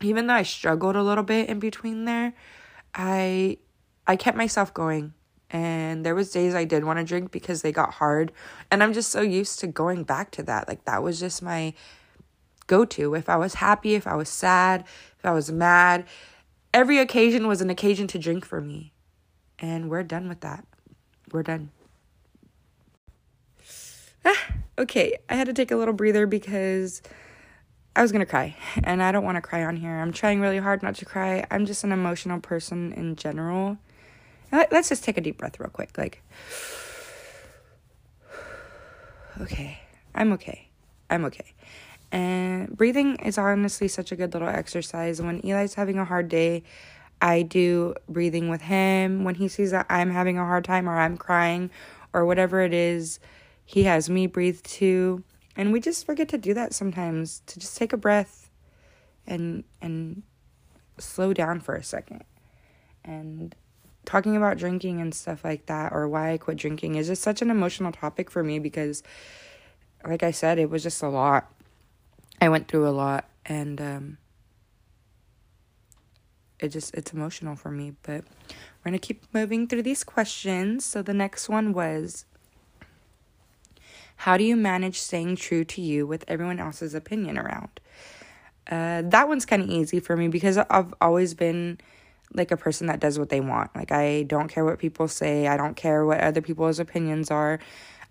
even 0.01 0.27
though 0.27 0.33
I 0.33 0.43
struggled 0.43 0.95
a 0.95 1.03
little 1.03 1.23
bit 1.23 1.49
in 1.49 1.59
between 1.59 2.05
there, 2.05 2.33
I 2.95 3.57
I 4.07 4.15
kept 4.15 4.37
myself 4.37 4.73
going 4.73 5.13
and 5.49 6.05
there 6.05 6.15
was 6.15 6.31
days 6.31 6.55
I 6.55 6.63
did 6.63 6.85
want 6.85 6.99
to 6.99 7.05
drink 7.05 7.31
because 7.31 7.61
they 7.61 7.73
got 7.73 7.95
hard 7.95 8.31
and 8.71 8.81
I'm 8.81 8.93
just 8.93 9.11
so 9.11 9.21
used 9.21 9.59
to 9.59 9.67
going 9.67 10.03
back 10.03 10.31
to 10.31 10.43
that. 10.43 10.69
Like 10.69 10.85
that 10.85 11.03
was 11.03 11.19
just 11.19 11.41
my 11.41 11.73
go 12.67 12.85
to. 12.85 13.15
If 13.15 13.29
I 13.29 13.37
was 13.37 13.55
happy, 13.55 13.95
if 13.95 14.07
I 14.07 14.15
was 14.15 14.29
sad, 14.29 14.83
if 15.17 15.25
I 15.25 15.31
was 15.31 15.51
mad, 15.51 16.05
every 16.73 16.97
occasion 16.97 17.47
was 17.47 17.61
an 17.61 17.69
occasion 17.69 18.07
to 18.07 18.19
drink 18.19 18.45
for 18.45 18.61
me. 18.61 18.93
And 19.59 19.89
we're 19.89 20.03
done 20.03 20.27
with 20.27 20.41
that. 20.41 20.65
We're 21.31 21.43
done. 21.43 21.71
Ah, 24.25 24.53
okay, 24.77 25.17
I 25.29 25.35
had 25.35 25.47
to 25.47 25.53
take 25.53 25.71
a 25.71 25.75
little 25.75 25.93
breather 25.93 26.25
because 26.27 27.01
I 27.95 28.01
was 28.01 28.11
gonna 28.11 28.25
cry, 28.25 28.55
and 28.83 29.03
I 29.03 29.11
don't 29.11 29.23
want 29.23 29.35
to 29.35 29.41
cry 29.41 29.63
on 29.63 29.75
here. 29.75 29.91
I'm 29.91 30.11
trying 30.11 30.41
really 30.41 30.57
hard 30.57 30.81
not 30.81 30.95
to 30.95 31.05
cry. 31.05 31.45
I'm 31.51 31.65
just 31.65 31.83
an 31.83 31.91
emotional 31.91 32.39
person 32.39 32.91
in 32.93 33.15
general. 33.15 33.77
Let's 34.51 34.89
just 34.89 35.03
take 35.03 35.17
a 35.17 35.21
deep 35.21 35.37
breath 35.37 35.59
real 35.59 35.69
quick. 35.69 35.97
Like, 35.97 36.21
okay, 39.41 39.79
I'm 40.15 40.31
okay. 40.33 40.69
I'm 41.09 41.25
okay. 41.25 41.53
And 42.13 42.77
breathing 42.77 43.15
is 43.15 43.39
honestly 43.39 43.87
such 43.87 44.11
a 44.11 44.15
good 44.15 44.33
little 44.33 44.47
exercise. 44.47 45.19
When 45.19 45.41
Eli's 45.43 45.73
having 45.73 45.97
a 45.97 46.05
hard 46.05 46.29
day, 46.29 46.61
I 47.19 47.41
do 47.41 47.95
breathing 48.07 48.49
with 48.49 48.61
him. 48.61 49.23
When 49.23 49.33
he 49.33 49.47
sees 49.47 49.71
that 49.71 49.87
I'm 49.89 50.11
having 50.11 50.37
a 50.37 50.45
hard 50.45 50.63
time 50.63 50.87
or 50.87 50.99
I'm 50.99 51.17
crying 51.17 51.71
or 52.13 52.23
whatever 52.25 52.61
it 52.61 52.71
is, 52.71 53.19
he 53.65 53.83
has 53.85 54.11
me 54.11 54.27
breathe 54.27 54.61
too. 54.61 55.23
And 55.55 55.73
we 55.73 55.79
just 55.79 56.05
forget 56.05 56.29
to 56.29 56.37
do 56.37 56.53
that 56.53 56.75
sometimes 56.75 57.41
to 57.47 57.59
just 57.59 57.77
take 57.77 57.93
a 57.93 57.97
breath 57.97 58.51
and 59.25 59.63
and 59.81 60.21
slow 60.99 61.33
down 61.33 61.61
for 61.61 61.73
a 61.73 61.83
second. 61.83 62.23
And 63.03 63.55
talking 64.05 64.37
about 64.37 64.59
drinking 64.59 65.01
and 65.01 65.15
stuff 65.15 65.43
like 65.43 65.65
that 65.65 65.93
or 65.93 66.07
why 66.07 66.33
I 66.33 66.37
quit 66.37 66.57
drinking 66.57 66.93
is 66.93 67.07
just 67.07 67.23
such 67.23 67.41
an 67.41 67.49
emotional 67.49 67.91
topic 67.91 68.29
for 68.29 68.43
me 68.43 68.59
because 68.59 69.01
like 70.05 70.21
I 70.21 70.29
said, 70.29 70.59
it 70.59 70.69
was 70.69 70.83
just 70.83 71.01
a 71.01 71.09
lot. 71.09 71.49
I 72.43 72.49
went 72.49 72.67
through 72.67 72.87
a 72.87 72.91
lot 72.91 73.29
and 73.45 73.79
um, 73.79 74.17
it 76.59 76.69
just 76.69 76.93
it's 76.93 77.13
emotional 77.13 77.55
for 77.55 77.71
me, 77.71 77.93
but 78.03 78.25
we're 78.25 78.91
going 78.91 78.99
to 78.99 78.99
keep 78.99 79.23
moving 79.33 79.65
through 79.65 79.83
these 79.83 80.03
questions. 80.03 80.85
So 80.85 81.01
the 81.01 81.13
next 81.13 81.47
one 81.47 81.71
was 81.71 82.25
how 84.17 84.35
do 84.35 84.43
you 84.43 84.57
manage 84.57 84.99
staying 84.99 85.37
true 85.37 85.63
to 85.63 85.81
you 85.81 86.05
with 86.05 86.25
everyone 86.27 86.59
else's 86.59 86.93
opinion 86.93 87.37
around? 87.37 87.79
Uh, 88.69 89.03
that 89.05 89.29
one's 89.29 89.45
kind 89.45 89.61
of 89.61 89.69
easy 89.69 90.01
for 90.01 90.17
me 90.17 90.27
because 90.27 90.57
I've 90.57 90.93
always 90.99 91.33
been 91.33 91.79
like 92.33 92.51
a 92.51 92.57
person 92.57 92.87
that 92.87 92.99
does 92.99 93.17
what 93.17 93.29
they 93.29 93.39
want. 93.39 93.73
Like 93.73 93.93
I 93.93 94.23
don't 94.23 94.49
care 94.49 94.65
what 94.65 94.79
people 94.79 95.07
say. 95.07 95.47
I 95.47 95.55
don't 95.55 95.77
care 95.77 96.05
what 96.05 96.19
other 96.19 96.41
people's 96.41 96.79
opinions 96.79 97.31
are. 97.31 97.59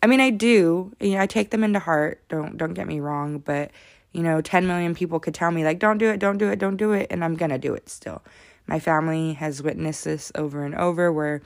I 0.02 0.06
mean, 0.06 0.20
I 0.20 0.30
do. 0.30 0.90
You 1.00 1.16
know, 1.16 1.20
I 1.20 1.26
take 1.26 1.50
them 1.50 1.62
into 1.62 1.80
heart. 1.80 2.22
Don't 2.30 2.56
don't 2.56 2.72
get 2.72 2.86
me 2.86 2.98
wrong, 3.00 3.38
but 3.38 3.70
you 4.12 4.22
know, 4.22 4.40
10 4.40 4.66
million 4.66 4.94
people 4.94 5.20
could 5.20 5.34
tell 5.34 5.50
me 5.50 5.64
like 5.64 5.78
don't 5.78 5.98
do 5.98 6.10
it, 6.10 6.18
don't 6.18 6.38
do 6.38 6.48
it, 6.48 6.58
don't 6.58 6.76
do 6.76 6.92
it, 6.92 7.06
and 7.10 7.24
I'm 7.24 7.36
to 7.36 7.58
do 7.58 7.74
it 7.74 7.88
still. 7.88 8.22
My 8.66 8.78
family 8.78 9.34
has 9.34 9.62
witnessed 9.62 10.04
this 10.04 10.30
over 10.34 10.64
and 10.64 10.74
over 10.74 11.12
where 11.12 11.42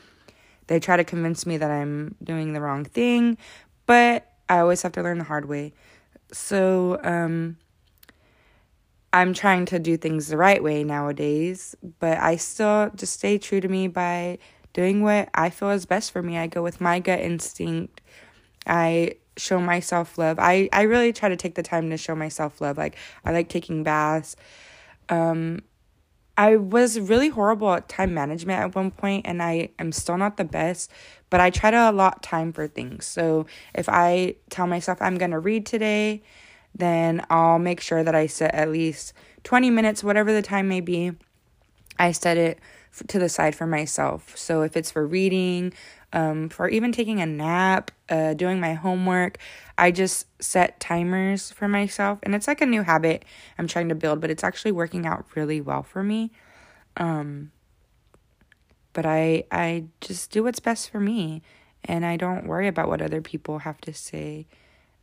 they 0.66 0.80
try 0.80 0.96
to 0.96 1.04
convince 1.04 1.46
me 1.46 1.56
that 1.56 1.70
I'm 1.70 2.16
doing 2.23 2.52
the 2.52 2.61
wrong 2.61 2.85
thing, 2.85 3.38
but 3.87 4.32
I 4.49 4.58
always 4.58 4.82
have 4.82 4.92
to 4.92 5.02
learn 5.02 5.18
the 5.18 5.25
hard 5.25 5.46
way. 5.49 5.73
So, 6.32 7.00
um 7.02 7.56
I'm 9.12 9.32
trying 9.32 9.64
to 9.66 9.78
do 9.78 9.96
things 9.96 10.28
the 10.28 10.37
right 10.37 10.62
way 10.62 10.85
nowadays, 10.85 11.75
but 12.00 12.18
I 12.18 12.37
still 12.37 12.90
just 12.94 13.14
stay 13.14 13.38
true 13.38 13.62
to 13.62 13.68
me 13.68 13.88
by 13.88 14.38
doing 14.75 15.02
what 15.02 15.30
I 15.32 15.49
feel 15.49 15.70
is 15.70 15.87
best 15.87 16.12
for 16.12 16.23
me. 16.23 16.37
I 16.37 16.49
go 16.49 16.62
with 16.62 16.82
my 16.82 16.99
gut 16.99 17.20
instinct. 17.20 18.02
I 18.66 19.14
show 19.36 19.60
myself 19.60 20.18
love. 20.18 20.38
I, 20.38 20.68
I 20.72 20.82
really 20.82 21.12
try 21.12 21.28
to 21.28 21.36
take 21.36 21.54
the 21.54 21.62
time 21.62 21.90
to 21.90 21.96
show 21.96 22.14
myself 22.14 22.60
love. 22.60 22.78
Like 22.78 22.96
I 23.24 23.32
like 23.32 23.48
taking 23.48 23.82
baths. 23.82 24.36
Um 25.08 25.62
I 26.38 26.56
was 26.56 27.00
really 27.00 27.28
horrible 27.28 27.72
at 27.72 27.88
time 27.88 28.12
management 28.12 28.60
at 28.60 28.74
one 28.74 28.90
point 28.90 29.26
and 29.26 29.42
I 29.42 29.70
am 29.78 29.90
still 29.90 30.18
not 30.18 30.36
the 30.36 30.44
best, 30.44 30.90
but 31.30 31.40
I 31.40 31.48
try 31.50 31.70
to 31.70 31.90
allot 31.90 32.22
time 32.22 32.52
for 32.52 32.68
things. 32.68 33.06
So 33.06 33.46
if 33.74 33.88
I 33.88 34.36
tell 34.50 34.66
myself 34.66 34.98
I'm 35.00 35.16
going 35.16 35.30
to 35.30 35.38
read 35.38 35.64
today, 35.64 36.22
then 36.74 37.24
I'll 37.30 37.58
make 37.58 37.80
sure 37.80 38.04
that 38.04 38.14
I 38.14 38.26
set 38.26 38.54
at 38.54 38.70
least 38.70 39.14
20 39.44 39.70
minutes, 39.70 40.04
whatever 40.04 40.32
the 40.32 40.42
time 40.42 40.68
may 40.68 40.80
be. 40.80 41.12
I 41.98 42.12
set 42.12 42.36
it 42.36 42.58
to 43.08 43.18
the 43.18 43.30
side 43.30 43.54
for 43.54 43.66
myself. 43.66 44.36
So 44.36 44.60
if 44.60 44.76
it's 44.76 44.90
for 44.90 45.06
reading, 45.06 45.72
um, 46.16 46.49
for 46.49 46.66
even 46.66 46.92
taking 46.92 47.20
a 47.20 47.26
nap, 47.26 47.90
uh, 48.08 48.32
doing 48.32 48.58
my 48.58 48.73
homework, 48.73 49.37
I 49.76 49.90
just 49.90 50.26
set 50.42 50.80
timers 50.80 51.52
for 51.52 51.68
myself. 51.68 52.18
And 52.23 52.35
it's 52.35 52.49
like 52.49 52.62
a 52.62 52.66
new 52.66 52.82
habit 52.82 53.23
I'm 53.58 53.66
trying 53.66 53.90
to 53.90 53.94
build, 53.94 54.23
but 54.23 54.30
it's 54.30 54.42
actually 54.42 54.73
working 54.73 55.04
out 55.04 55.26
really 55.35 55.61
well 55.61 55.82
for 55.82 56.02
me. 56.02 56.32
Um, 56.96 57.52
but 58.94 59.04
I 59.04 59.44
I 59.52 59.85
just 60.00 60.30
do 60.30 60.42
what's 60.44 60.58
best 60.58 60.88
for 60.88 60.99
me, 60.99 61.42
and 61.85 62.06
I 62.06 62.16
don't 62.16 62.46
worry 62.46 62.66
about 62.66 62.88
what 62.88 63.02
other 63.02 63.20
people 63.20 63.58
have 63.58 63.78
to 63.82 63.92
say. 63.92 64.46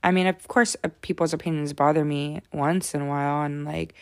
I 0.03 0.10
mean, 0.10 0.25
of 0.25 0.48
course, 0.48 0.75
uh, 0.84 0.89
people's 1.01 1.32
opinions 1.32 1.74
bother 1.74 2.03
me 2.03 2.41
once 2.51 2.96
in 2.96 3.01
a 3.01 3.05
while, 3.05 3.43
and 3.43 3.65
like, 3.65 3.93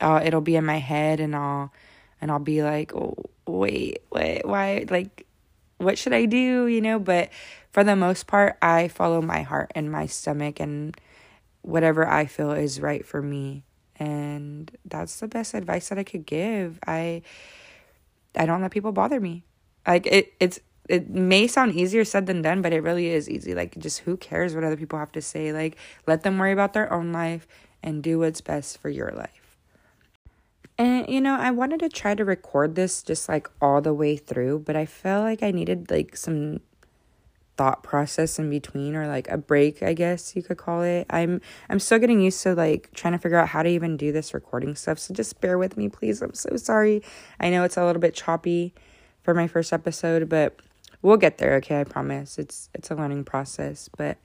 uh, 0.00 0.22
it'll 0.24 0.40
be 0.40 0.56
in 0.56 0.64
my 0.64 0.78
head, 0.78 1.20
and 1.20 1.36
I'll, 1.36 1.74
and 2.22 2.30
I'll 2.30 2.38
be 2.38 2.62
like, 2.62 2.94
oh, 2.94 3.16
wait, 3.46 4.00
wait, 4.10 4.46
why, 4.46 4.86
like, 4.88 5.26
what 5.78 5.98
should 5.98 6.12
I 6.12 6.24
do, 6.26 6.66
you 6.66 6.80
know? 6.80 6.98
But 6.98 7.30
for 7.70 7.84
the 7.84 7.96
most 7.96 8.26
part, 8.26 8.56
I 8.62 8.88
follow 8.88 9.20
my 9.20 9.42
heart 9.42 9.72
and 9.74 9.90
my 9.90 10.06
stomach, 10.06 10.60
and 10.60 10.96
whatever 11.62 12.06
I 12.08 12.26
feel 12.26 12.52
is 12.52 12.80
right 12.80 13.04
for 13.04 13.22
me, 13.22 13.64
and 13.96 14.70
that's 14.84 15.20
the 15.20 15.28
best 15.28 15.54
advice 15.54 15.88
that 15.88 15.98
I 15.98 16.04
could 16.04 16.26
give. 16.26 16.78
I, 16.86 17.22
I 18.36 18.46
don't 18.46 18.62
let 18.62 18.70
people 18.70 18.92
bother 18.92 19.20
me. 19.20 19.44
Like 19.86 20.06
it, 20.06 20.32
it's 20.40 20.60
it 20.88 21.08
may 21.08 21.46
sound 21.46 21.74
easier 21.74 22.04
said 22.04 22.26
than 22.26 22.42
done, 22.42 22.62
but 22.62 22.72
it 22.72 22.82
really 22.82 23.08
is 23.08 23.28
easy. 23.28 23.54
Like, 23.54 23.78
just 23.78 24.00
who 24.00 24.16
cares 24.16 24.54
what 24.54 24.64
other 24.64 24.76
people 24.76 24.98
have 24.98 25.12
to 25.12 25.22
say? 25.22 25.52
Like, 25.52 25.76
let 26.06 26.22
them 26.22 26.38
worry 26.38 26.52
about 26.52 26.74
their 26.74 26.92
own 26.92 27.12
life 27.12 27.46
and 27.82 28.02
do 28.02 28.18
what's 28.18 28.40
best 28.40 28.78
for 28.78 28.90
your 28.90 29.10
life. 29.12 29.43
And, 30.76 31.08
you 31.08 31.20
know, 31.20 31.36
I 31.36 31.50
wanted 31.50 31.80
to 31.80 31.88
try 31.88 32.14
to 32.14 32.24
record 32.24 32.74
this 32.74 33.02
just 33.02 33.28
like 33.28 33.48
all 33.60 33.80
the 33.80 33.94
way 33.94 34.16
through, 34.16 34.60
but 34.60 34.74
I 34.74 34.86
felt 34.86 35.24
like 35.24 35.42
I 35.42 35.50
needed 35.50 35.90
like 35.90 36.16
some 36.16 36.60
thought 37.56 37.84
process 37.84 38.38
in 38.40 38.50
between 38.50 38.96
or 38.96 39.06
like 39.06 39.28
a 39.28 39.38
break 39.38 39.80
i 39.80 39.92
guess 39.92 40.34
you 40.34 40.42
could 40.42 40.56
call 40.56 40.82
it 40.82 41.06
i'm 41.10 41.40
i'm 41.70 41.78
still 41.78 42.00
getting 42.00 42.20
used 42.20 42.42
to 42.42 42.52
like 42.52 42.90
trying 42.94 43.12
to 43.12 43.18
figure 43.18 43.38
out 43.38 43.46
how 43.46 43.62
to 43.62 43.68
even 43.68 43.96
do 43.96 44.10
this 44.10 44.34
recording 44.34 44.74
stuff 44.74 44.98
so 44.98 45.14
just 45.14 45.40
bear 45.40 45.56
with 45.56 45.76
me 45.76 45.88
please 45.88 46.20
i'm 46.20 46.34
so 46.34 46.56
sorry 46.56 47.00
i 47.38 47.48
know 47.48 47.62
it's 47.62 47.76
a 47.76 47.86
little 47.86 48.02
bit 48.02 48.12
choppy 48.12 48.74
for 49.22 49.34
my 49.34 49.46
first 49.46 49.72
episode 49.72 50.28
but 50.28 50.58
we'll 51.04 51.18
get 51.18 51.38
there, 51.38 51.54
okay? 51.56 51.80
I 51.80 51.84
promise. 51.84 52.38
It's 52.38 52.68
it's 52.74 52.90
a 52.90 52.96
learning 52.96 53.24
process, 53.24 53.88
but 53.96 54.16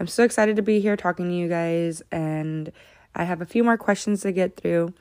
I'm 0.00 0.08
so 0.08 0.24
excited 0.24 0.56
to 0.56 0.62
be 0.62 0.80
here 0.80 0.96
talking 0.96 1.28
to 1.28 1.34
you 1.34 1.48
guys 1.48 2.02
and 2.10 2.72
I 3.14 3.24
have 3.24 3.40
a 3.40 3.46
few 3.46 3.62
more 3.62 3.76
questions 3.76 4.22
to 4.22 4.32
get 4.32 4.56
through. 4.56 4.92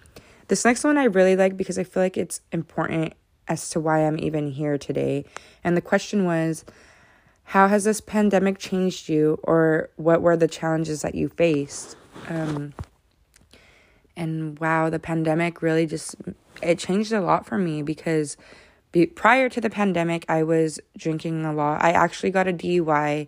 This 0.47 0.65
next 0.65 0.83
one 0.83 0.97
I 0.97 1.05
really 1.05 1.35
like 1.35 1.57
because 1.57 1.77
I 1.77 1.83
feel 1.83 2.03
like 2.03 2.17
it's 2.17 2.41
important 2.51 3.13
as 3.47 3.69
to 3.71 3.79
why 3.79 4.05
I'm 4.05 4.19
even 4.19 4.47
here 4.47 4.77
today. 4.77 5.25
And 5.63 5.75
the 5.75 5.81
question 5.81 6.25
was 6.25 6.65
how 7.45 7.67
has 7.67 7.83
this 7.83 8.01
pandemic 8.01 8.57
changed 8.57 9.09
you 9.09 9.39
or 9.43 9.89
what 9.97 10.21
were 10.21 10.37
the 10.37 10.47
challenges 10.47 11.01
that 11.01 11.15
you 11.15 11.29
faced? 11.29 11.97
Um, 12.29 12.73
and 14.15 14.57
wow, 14.59 14.89
the 14.89 14.99
pandemic 14.99 15.61
really 15.61 15.85
just 15.85 16.15
it 16.61 16.79
changed 16.79 17.11
a 17.11 17.21
lot 17.21 17.45
for 17.45 17.57
me 17.57 17.81
because 17.81 18.37
be, 18.91 19.07
prior 19.07 19.49
to 19.49 19.59
the 19.59 19.69
pandemic, 19.69 20.25
I 20.29 20.43
was 20.43 20.79
drinking 20.97 21.45
a 21.45 21.53
lot. 21.53 21.83
I 21.83 21.91
actually 21.91 22.29
got 22.29 22.47
a 22.47 22.53
DUI 22.53 23.27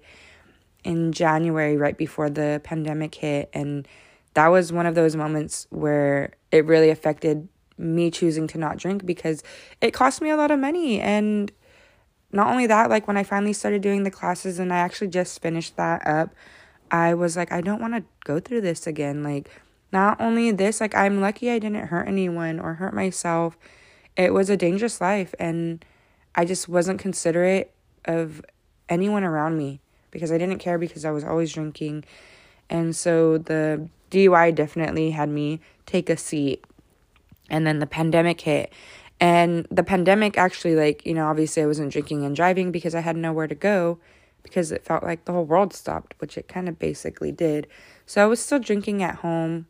in 0.84 1.12
January, 1.12 1.76
right 1.76 1.98
before 1.98 2.30
the 2.30 2.62
pandemic 2.64 3.16
hit. 3.16 3.50
And 3.52 3.88
that 4.36 4.48
was 4.48 4.72
one 4.72 4.86
of 4.86 4.96
those 4.96 5.16
moments 5.16 5.68
where 5.70 6.34
it 6.52 6.66
really 6.66 6.90
affected 6.90 7.50
me 7.78 8.10
choosing 8.10 8.48
to 8.48 8.58
not 8.58 8.78
drink 8.78 9.06
because 9.06 9.44
it 9.82 9.92
cost 9.92 10.22
me 10.22 10.30
a 10.30 10.38
lot 10.38 10.52
of 10.52 10.60
money. 10.60 11.02
And 11.02 11.52
not 12.32 12.48
only 12.48 12.68
that, 12.68 12.90
like 12.90 13.08
when 13.08 13.18
I 13.18 13.24
finally 13.24 13.54
started 13.54 13.82
doing 13.82 14.04
the 14.04 14.12
classes 14.12 14.60
and 14.60 14.72
I 14.72 14.78
actually 14.78 15.10
just 15.10 15.42
finished 15.42 15.76
that 15.76 16.06
up, 16.08 16.34
I 16.92 17.14
was 17.14 17.36
like, 17.36 17.52
I 17.52 17.62
don't 17.62 17.82
want 17.82 17.96
to 17.96 18.04
go 18.24 18.40
through 18.40 18.62
this 18.62 18.88
again. 18.88 19.24
Like, 19.24 19.50
not 19.92 20.22
only 20.22 20.52
this, 20.52 20.80
like, 20.80 20.96
I'm 20.96 21.20
lucky 21.20 21.50
I 21.50 21.60
didn't 21.60 21.88
hurt 21.88 22.08
anyone 22.08 22.60
or 22.60 22.76
hurt 22.76 22.94
myself 22.94 23.58
it 24.16 24.34
was 24.34 24.50
a 24.50 24.58
dangerous 24.58 25.02
life 25.02 25.34
and 25.40 25.84
I 26.34 26.46
just 26.46 26.70
wasn't 26.70 27.00
considerate 27.00 27.74
of 28.06 28.42
anyone 28.90 29.24
around 29.24 29.58
me 29.58 29.82
because 30.12 30.32
I 30.32 30.38
didn't 30.38 30.60
care 30.60 30.78
because 30.78 31.06
I 31.06 31.12
was 31.12 31.24
always 31.24 31.54
drinking. 31.54 32.06
And 32.70 32.96
so 32.96 33.38
the 33.38 33.90
DUI 34.12 34.54
definitely 34.54 35.12
had 35.12 35.30
me 35.30 35.60
take 35.86 36.10
a 36.10 36.18
seat. 36.18 36.64
And 37.50 37.66
then 37.66 37.80
the 37.80 37.88
pandemic 37.88 38.42
hit. 38.42 38.74
And 39.20 39.68
the 39.72 39.84
pandemic 39.84 40.38
actually, 40.38 40.76
like, 40.76 41.06
you 41.06 41.14
know, 41.14 41.28
obviously 41.28 41.64
I 41.64 41.68
wasn't 41.68 41.92
drinking 41.92 42.26
and 42.26 42.36
driving 42.36 42.72
because 42.72 42.96
I 42.96 43.02
had 43.02 43.16
nowhere 43.16 43.48
to 43.48 43.56
go 43.56 44.00
because 44.44 44.72
it 44.72 44.84
felt 44.84 45.04
like 45.04 45.26
the 45.26 45.32
whole 45.32 45.46
world 45.46 45.74
stopped, 45.74 46.16
which 46.20 46.38
it 46.38 46.48
kind 46.48 46.68
of 46.68 46.78
basically 46.78 47.32
did. 47.32 47.68
So 48.06 48.24
I 48.24 48.26
was 48.26 48.40
still 48.40 48.60
drinking 48.60 49.02
at 49.02 49.16
home 49.16 49.68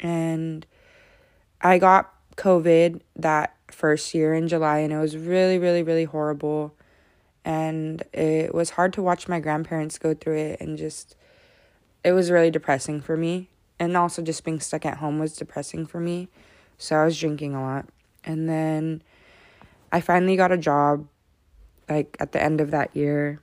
and 0.00 0.66
I 1.60 1.78
got 1.78 2.12
COVID 2.36 3.00
that 3.16 3.54
first 3.68 4.14
year 4.14 4.34
in 4.34 4.48
July, 4.48 4.78
and 4.78 4.92
it 4.92 4.98
was 4.98 5.16
really, 5.16 5.58
really, 5.58 5.82
really 5.82 6.04
horrible. 6.04 6.74
And 7.44 8.02
it 8.12 8.54
was 8.54 8.70
hard 8.70 8.92
to 8.94 9.02
watch 9.02 9.28
my 9.28 9.40
grandparents 9.40 9.98
go 9.98 10.14
through 10.14 10.36
it, 10.38 10.60
and 10.60 10.76
just, 10.76 11.16
it 12.06 12.12
was 12.12 12.30
really 12.30 12.52
depressing 12.52 13.00
for 13.00 13.16
me. 13.16 13.50
And 13.80 13.96
also, 13.96 14.22
just 14.22 14.44
being 14.44 14.60
stuck 14.60 14.86
at 14.86 14.98
home 14.98 15.18
was 15.18 15.34
depressing 15.34 15.86
for 15.86 15.98
me. 15.98 16.28
So 16.78 16.94
I 16.94 17.04
was 17.04 17.18
drinking 17.18 17.54
a 17.54 17.60
lot. 17.60 17.86
And 18.22 18.48
then 18.48 19.02
I 19.90 20.00
finally 20.00 20.36
got 20.36 20.52
a 20.52 20.56
job, 20.56 21.08
like 21.88 22.16
at 22.20 22.30
the 22.30 22.40
end 22.40 22.60
of 22.60 22.70
that 22.70 22.94
year 22.94 23.40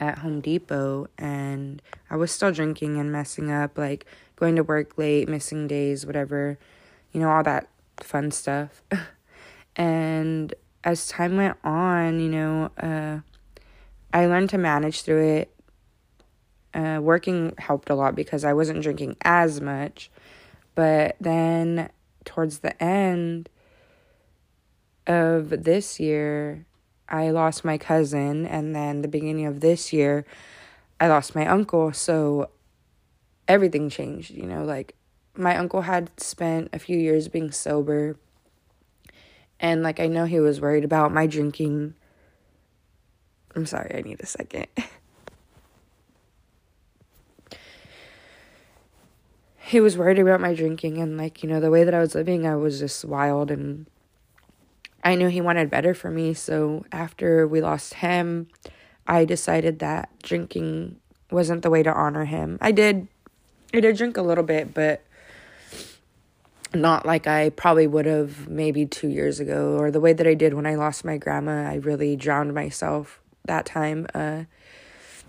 at 0.00 0.18
Home 0.18 0.40
Depot, 0.40 1.06
and 1.18 1.82
I 2.08 2.16
was 2.16 2.32
still 2.32 2.50
drinking 2.50 2.98
and 2.98 3.12
messing 3.12 3.50
up, 3.50 3.76
like 3.76 4.06
going 4.36 4.56
to 4.56 4.64
work 4.64 4.96
late, 4.96 5.28
missing 5.28 5.68
days, 5.68 6.06
whatever, 6.06 6.58
you 7.12 7.20
know, 7.20 7.28
all 7.28 7.42
that 7.42 7.68
fun 7.98 8.30
stuff. 8.30 8.82
and 9.76 10.54
as 10.82 11.08
time 11.08 11.36
went 11.36 11.58
on, 11.62 12.20
you 12.20 12.30
know, 12.30 12.70
uh, 12.80 13.20
I 14.14 14.26
learned 14.26 14.50
to 14.50 14.58
manage 14.58 15.02
through 15.02 15.26
it. 15.26 15.53
Uh, 16.74 16.98
working 17.00 17.54
helped 17.56 17.88
a 17.88 17.94
lot 17.94 18.16
because 18.16 18.44
I 18.44 18.52
wasn't 18.52 18.82
drinking 18.82 19.16
as 19.22 19.60
much. 19.60 20.10
But 20.74 21.14
then 21.20 21.88
towards 22.24 22.58
the 22.58 22.82
end 22.82 23.48
of 25.06 25.50
this 25.50 26.00
year, 26.00 26.66
I 27.08 27.30
lost 27.30 27.64
my 27.64 27.78
cousin. 27.78 28.44
And 28.44 28.74
then 28.74 29.02
the 29.02 29.08
beginning 29.08 29.46
of 29.46 29.60
this 29.60 29.92
year, 29.92 30.24
I 30.98 31.06
lost 31.06 31.34
my 31.34 31.46
uncle. 31.46 31.92
So 31.92 32.50
everything 33.46 33.88
changed, 33.88 34.30
you 34.30 34.46
know, 34.46 34.64
like 34.64 34.96
my 35.36 35.56
uncle 35.56 35.82
had 35.82 36.10
spent 36.20 36.70
a 36.72 36.78
few 36.78 36.98
years 36.98 37.28
being 37.28 37.50
sober. 37.50 38.16
And 39.60 39.82
like 39.82 40.00
I 40.00 40.06
know 40.06 40.24
he 40.24 40.40
was 40.40 40.60
worried 40.60 40.84
about 40.84 41.12
my 41.12 41.26
drinking. 41.26 41.94
I'm 43.54 43.66
sorry, 43.66 43.94
I 43.94 44.02
need 44.02 44.20
a 44.20 44.26
second. 44.26 44.66
he 49.66 49.80
was 49.80 49.96
worried 49.96 50.18
about 50.18 50.40
my 50.40 50.52
drinking 50.52 50.98
and 50.98 51.16
like, 51.16 51.42
you 51.42 51.48
know, 51.48 51.58
the 51.58 51.70
way 51.70 51.84
that 51.84 51.94
I 51.94 51.98
was 51.98 52.14
living, 52.14 52.46
I 52.46 52.54
was 52.54 52.78
just 52.78 53.02
wild 53.04 53.50
and 53.50 53.86
I 55.02 55.14
knew 55.14 55.28
he 55.28 55.40
wanted 55.40 55.70
better 55.70 55.94
for 55.94 56.10
me. 56.10 56.34
So 56.34 56.84
after 56.92 57.48
we 57.48 57.62
lost 57.62 57.94
him, 57.94 58.48
I 59.06 59.24
decided 59.24 59.78
that 59.78 60.10
drinking 60.22 60.96
wasn't 61.30 61.62
the 61.62 61.70
way 61.70 61.82
to 61.82 61.92
honor 61.92 62.26
him. 62.26 62.58
I 62.60 62.72
did 62.72 63.08
I 63.72 63.80
did 63.80 63.96
drink 63.96 64.18
a 64.18 64.22
little 64.22 64.44
bit, 64.44 64.74
but 64.74 65.02
not 66.74 67.06
like 67.06 67.26
I 67.26 67.48
probably 67.48 67.86
would 67.86 68.06
have 68.06 68.48
maybe 68.48 68.84
2 68.84 69.08
years 69.08 69.40
ago 69.40 69.78
or 69.78 69.90
the 69.90 70.00
way 70.00 70.12
that 70.12 70.26
I 70.26 70.34
did 70.34 70.52
when 70.52 70.66
I 70.66 70.74
lost 70.74 71.06
my 71.06 71.16
grandma. 71.16 71.70
I 71.70 71.76
really 71.76 72.16
drowned 72.16 72.52
myself 72.52 73.20
that 73.46 73.64
time. 73.64 74.06
Uh 74.14 74.44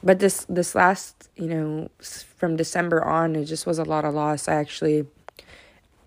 but 0.06 0.20
this 0.20 0.46
this 0.48 0.76
last 0.76 1.30
you 1.36 1.48
know 1.48 1.90
from 2.38 2.56
december 2.56 3.04
on 3.04 3.36
it 3.36 3.46
just 3.46 3.66
was 3.66 3.80
a 3.80 3.84
lot 3.84 4.06
of 4.06 4.14
loss. 4.14 4.48
I 4.48 4.54
actually 4.54 5.08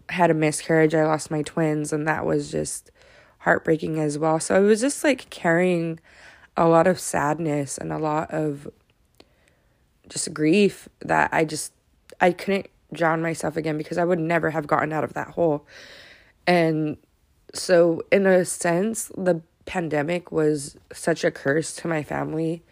had 0.08 0.30
a 0.30 0.34
miscarriage. 0.34 0.94
I 0.94 1.04
lost 1.04 1.30
my 1.30 1.42
twins 1.42 1.92
and 1.92 2.06
that 2.08 2.24
was 2.24 2.50
just 2.50 2.90
heartbreaking 3.40 3.98
as 3.98 4.16
well. 4.16 4.40
So 4.40 4.54
i 4.54 4.60
was 4.60 4.80
just 4.80 5.04
like 5.04 5.28
carrying 5.28 5.98
a 6.56 6.68
lot 6.68 6.86
of 6.86 6.98
sadness 6.98 7.76
and 7.76 7.92
a 7.92 7.98
lot 7.98 8.30
of 8.30 8.68
just 10.08 10.32
grief 10.32 10.88
that 11.00 11.28
i 11.34 11.44
just 11.44 11.72
i 12.20 12.32
couldn't 12.32 12.66
drown 12.94 13.20
myself 13.20 13.56
again 13.56 13.76
because 13.76 13.98
i 13.98 14.04
would 14.04 14.18
never 14.18 14.50
have 14.50 14.66
gotten 14.66 14.92
out 14.92 15.04
of 15.04 15.12
that 15.14 15.28
hole. 15.28 15.66
And 16.46 16.96
so 17.52 18.02
in 18.12 18.26
a 18.26 18.44
sense 18.44 19.10
the 19.16 19.42
pandemic 19.66 20.32
was 20.32 20.76
such 20.92 21.24
a 21.24 21.30
curse 21.30 21.74
to 21.76 21.88
my 21.88 22.02
family 22.02 22.62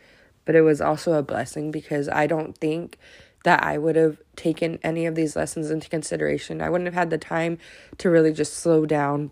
but 0.46 0.54
it 0.54 0.62
was 0.62 0.80
also 0.80 1.12
a 1.12 1.22
blessing 1.22 1.70
because 1.70 2.08
I 2.08 2.26
don't 2.26 2.56
think 2.56 2.98
that 3.44 3.62
I 3.62 3.76
would 3.78 3.96
have 3.96 4.18
taken 4.34 4.78
any 4.82 5.06
of 5.06 5.14
these 5.14 5.36
lessons 5.36 5.70
into 5.70 5.88
consideration. 5.88 6.62
I 6.62 6.70
wouldn't 6.70 6.86
have 6.86 6.94
had 6.94 7.10
the 7.10 7.18
time 7.18 7.58
to 7.98 8.08
really 8.08 8.32
just 8.32 8.54
slow 8.54 8.86
down 8.86 9.30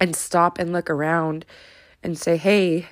and 0.00 0.16
stop 0.16 0.58
and 0.58 0.72
look 0.72 0.88
around 0.88 1.44
and 2.02 2.18
say, 2.18 2.36
hey, 2.36 2.88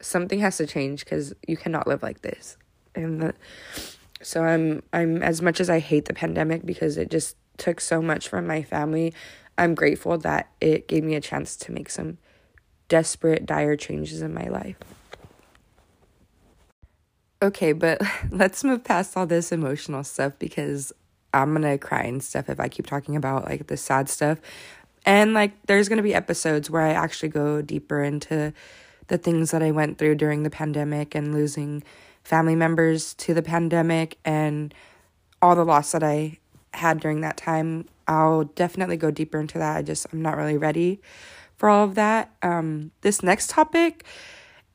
something 0.00 0.40
has 0.40 0.56
to 0.56 0.66
change 0.66 1.04
because 1.04 1.32
you 1.46 1.56
cannot 1.56 1.86
live 1.86 2.02
like 2.02 2.22
this. 2.22 2.56
And 2.94 3.22
the, 3.22 3.34
so 4.22 4.42
I'm 4.42 4.82
I'm 4.92 5.22
as 5.22 5.40
much 5.40 5.60
as 5.60 5.70
I 5.70 5.78
hate 5.78 6.06
the 6.06 6.14
pandemic 6.14 6.66
because 6.66 6.96
it 6.96 7.10
just 7.10 7.36
took 7.56 7.80
so 7.80 8.02
much 8.02 8.28
from 8.28 8.46
my 8.46 8.62
family, 8.62 9.14
I'm 9.56 9.74
grateful 9.74 10.18
that 10.18 10.50
it 10.60 10.88
gave 10.88 11.04
me 11.04 11.14
a 11.14 11.20
chance 11.20 11.56
to 11.56 11.72
make 11.72 11.88
some 11.90 12.18
desperate 12.88 13.46
dire 13.46 13.76
changes 13.76 14.22
in 14.22 14.34
my 14.34 14.48
life. 14.48 14.76
Okay, 17.42 17.72
but 17.72 18.00
let's 18.30 18.64
move 18.64 18.84
past 18.84 19.16
all 19.16 19.26
this 19.26 19.52
emotional 19.52 20.04
stuff 20.04 20.32
because 20.38 20.92
I'm 21.34 21.52
gonna 21.52 21.78
cry 21.78 22.02
and 22.02 22.22
stuff 22.22 22.48
if 22.48 22.58
I 22.58 22.68
keep 22.68 22.86
talking 22.86 23.16
about 23.16 23.44
like 23.44 23.66
the 23.66 23.76
sad 23.76 24.08
stuff. 24.08 24.38
And 25.04 25.34
like, 25.34 25.52
there's 25.66 25.88
gonna 25.88 26.02
be 26.02 26.14
episodes 26.14 26.70
where 26.70 26.82
I 26.82 26.92
actually 26.92 27.28
go 27.28 27.62
deeper 27.62 28.02
into 28.02 28.52
the 29.08 29.18
things 29.18 29.50
that 29.50 29.62
I 29.62 29.70
went 29.70 29.98
through 29.98 30.16
during 30.16 30.42
the 30.42 30.50
pandemic 30.50 31.14
and 31.14 31.32
losing 31.32 31.82
family 32.24 32.56
members 32.56 33.14
to 33.14 33.34
the 33.34 33.42
pandemic 33.42 34.18
and 34.24 34.74
all 35.40 35.54
the 35.54 35.64
loss 35.64 35.92
that 35.92 36.02
I 36.02 36.38
had 36.74 36.98
during 37.00 37.20
that 37.20 37.36
time. 37.36 37.86
I'll 38.08 38.44
definitely 38.44 38.96
go 38.96 39.10
deeper 39.10 39.38
into 39.38 39.58
that. 39.58 39.76
I 39.76 39.82
just, 39.82 40.06
I'm 40.12 40.22
not 40.22 40.36
really 40.36 40.56
ready 40.56 41.00
for 41.56 41.68
all 41.68 41.84
of 41.84 41.94
that. 41.94 42.34
Um, 42.42 42.90
this 43.02 43.22
next 43.22 43.50
topic 43.50 44.04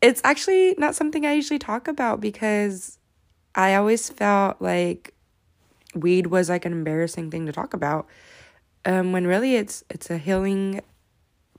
it's 0.01 0.21
actually 0.23 0.75
not 0.77 0.95
something 0.95 1.25
I 1.25 1.33
usually 1.33 1.59
talk 1.59 1.87
about 1.87 2.19
because 2.19 2.97
I 3.55 3.75
always 3.75 4.09
felt 4.09 4.61
like 4.61 5.13
weed 5.93 6.27
was 6.27 6.49
like 6.49 6.65
an 6.65 6.71
embarrassing 6.71 7.31
thing 7.31 7.45
to 7.45 7.51
talk 7.51 7.73
about. 7.73 8.07
Um, 8.83 9.11
when 9.11 9.27
really 9.27 9.55
it's 9.55 9.83
it's 9.89 10.09
a 10.09 10.17
healing 10.17 10.81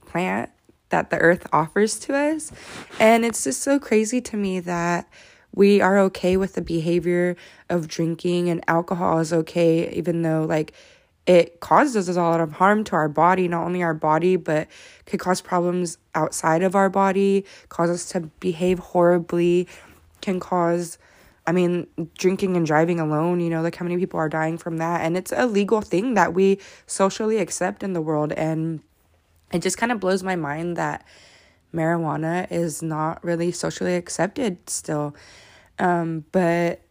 plant 0.05 0.49
that 0.89 1.09
the 1.09 1.17
earth 1.17 1.47
offers 1.51 1.97
to 1.99 2.15
us. 2.15 2.51
And 2.99 3.25
it's 3.25 3.43
just 3.43 3.61
so 3.61 3.79
crazy 3.79 4.21
to 4.21 4.37
me 4.37 4.59
that 4.59 5.09
we 5.55 5.81
are 5.81 5.97
okay 5.99 6.37
with 6.37 6.53
the 6.53 6.61
behavior 6.61 7.35
of 7.69 7.87
drinking 7.87 8.49
and 8.49 8.63
alcohol 8.67 9.19
is 9.19 9.33
okay, 9.33 9.91
even 9.91 10.21
though 10.21 10.43
like 10.43 10.73
it 11.25 11.59
causes 11.61 12.09
us 12.09 12.15
a 12.15 12.21
lot 12.21 12.41
of 12.41 12.53
harm 12.53 12.83
to 12.85 12.95
our 12.95 13.07
body, 13.07 13.47
not 13.47 13.63
only 13.63 13.81
our 13.81 13.93
body, 13.93 14.35
but 14.35 14.67
could 15.05 15.19
cause 15.19 15.41
problems 15.41 15.97
outside 16.15 16.63
of 16.63 16.75
our 16.75 16.89
body, 16.89 17.45
cause 17.69 17.89
us 17.89 18.09
to 18.09 18.21
behave 18.39 18.79
horribly, 18.79 19.67
can 20.21 20.39
cause, 20.39 20.97
I 21.47 21.53
mean, 21.53 21.87
drinking 22.17 22.57
and 22.57 22.65
driving 22.65 22.99
alone, 22.99 23.39
you 23.39 23.49
know, 23.49 23.61
like 23.61 23.75
how 23.75 23.83
many 23.83 23.97
people 23.97 24.19
are 24.19 24.29
dying 24.29 24.57
from 24.57 24.77
that. 24.77 25.01
And 25.01 25.15
it's 25.15 25.31
a 25.31 25.45
legal 25.45 25.81
thing 25.81 26.15
that 26.15 26.33
we 26.33 26.59
socially 26.87 27.37
accept 27.37 27.83
in 27.83 27.93
the 27.93 28.01
world. 28.01 28.33
And 28.33 28.81
it 29.53 29.61
just 29.61 29.77
kind 29.77 29.91
of 29.91 30.01
blows 30.01 30.23
my 30.23 30.35
mind 30.35 30.75
that 30.75 31.05
marijuana 31.73 32.51
is 32.51 32.81
not 32.81 33.23
really 33.23 33.51
socially 33.51 33.95
accepted 33.95 34.69
still. 34.69 35.15
Um, 35.79 36.25
but 36.31 36.81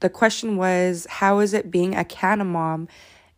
the 0.00 0.08
question 0.10 0.56
was, 0.56 1.06
how 1.10 1.40
is 1.40 1.54
it 1.54 1.70
being 1.70 1.94
a 1.94 2.04
canna 2.04 2.44
mom? 2.44 2.88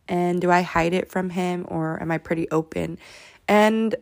And 0.07 0.41
do 0.41 0.51
I 0.51 0.61
hide 0.61 0.93
it 0.93 1.09
from 1.09 1.29
him 1.31 1.65
or 1.67 2.01
am 2.01 2.11
I 2.11 2.17
pretty 2.17 2.49
open? 2.49 2.97
And 3.47 3.95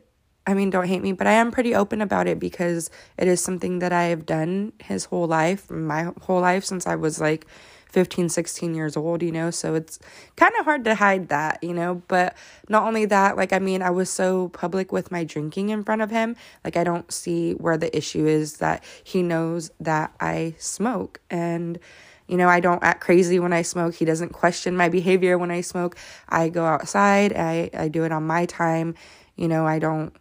I 0.47 0.53
mean, 0.53 0.69
don't 0.69 0.87
hate 0.87 1.01
me, 1.01 1.11
but 1.11 1.25
I 1.27 1.33
am 1.33 1.51
pretty 1.51 1.73
open 1.73 2.01
about 2.01 2.27
it 2.27 2.39
because 2.39 2.91
it 3.17 3.27
is 3.27 3.41
something 3.41 3.79
that 3.79 3.91
I 3.91 4.05
have 4.05 4.25
done 4.25 4.73
his 4.83 5.05
whole 5.05 5.27
life, 5.27 5.71
my 5.71 6.11
whole 6.21 6.41
life 6.41 6.63
since 6.65 6.85
I 6.85 6.95
was 6.95 7.19
like 7.19 7.47
15, 7.89 8.29
16 8.29 8.75
years 8.75 8.95
old, 8.95 9.23
you 9.23 9.31
know? 9.31 9.49
So 9.49 9.73
it's 9.73 9.97
kind 10.35 10.51
of 10.59 10.65
hard 10.65 10.83
to 10.83 10.95
hide 10.95 11.29
that, 11.29 11.63
you 11.63 11.73
know? 11.73 12.03
But 12.07 12.35
not 12.69 12.83
only 12.83 13.05
that, 13.05 13.37
like, 13.37 13.53
I 13.53 13.59
mean, 13.59 13.81
I 13.81 13.89
was 13.89 14.09
so 14.09 14.49
public 14.49 14.91
with 14.91 15.11
my 15.11 15.23
drinking 15.23 15.69
in 15.69 15.83
front 15.83 16.01
of 16.01 16.11
him. 16.11 16.35
Like, 16.63 16.77
I 16.77 16.83
don't 16.83 17.11
see 17.11 17.53
where 17.53 17.77
the 17.77 17.95
issue 17.95 18.27
is 18.27 18.57
that 18.57 18.83
he 19.03 19.23
knows 19.23 19.71
that 19.79 20.13
I 20.19 20.55
smoke. 20.59 21.21
And, 21.29 21.79
you 22.27 22.37
know, 22.37 22.47
I 22.49 22.59
don't 22.59 22.83
act 22.83 23.01
crazy 23.01 23.39
when 23.39 23.53
I 23.53 23.61
smoke. 23.61 23.95
He 23.95 24.05
doesn't 24.05 24.29
question 24.29 24.75
my 24.75 24.89
behavior 24.89 25.37
when 25.37 25.51
I 25.51 25.61
smoke. 25.61 25.95
I 26.27 26.49
go 26.49 26.65
outside. 26.65 27.33
I, 27.33 27.69
I 27.73 27.87
do 27.87 28.03
it 28.03 28.11
on 28.11 28.25
my 28.25 28.45
time. 28.45 28.95
You 29.35 29.47
know, 29.47 29.67
I 29.67 29.79
don't, 29.79 30.15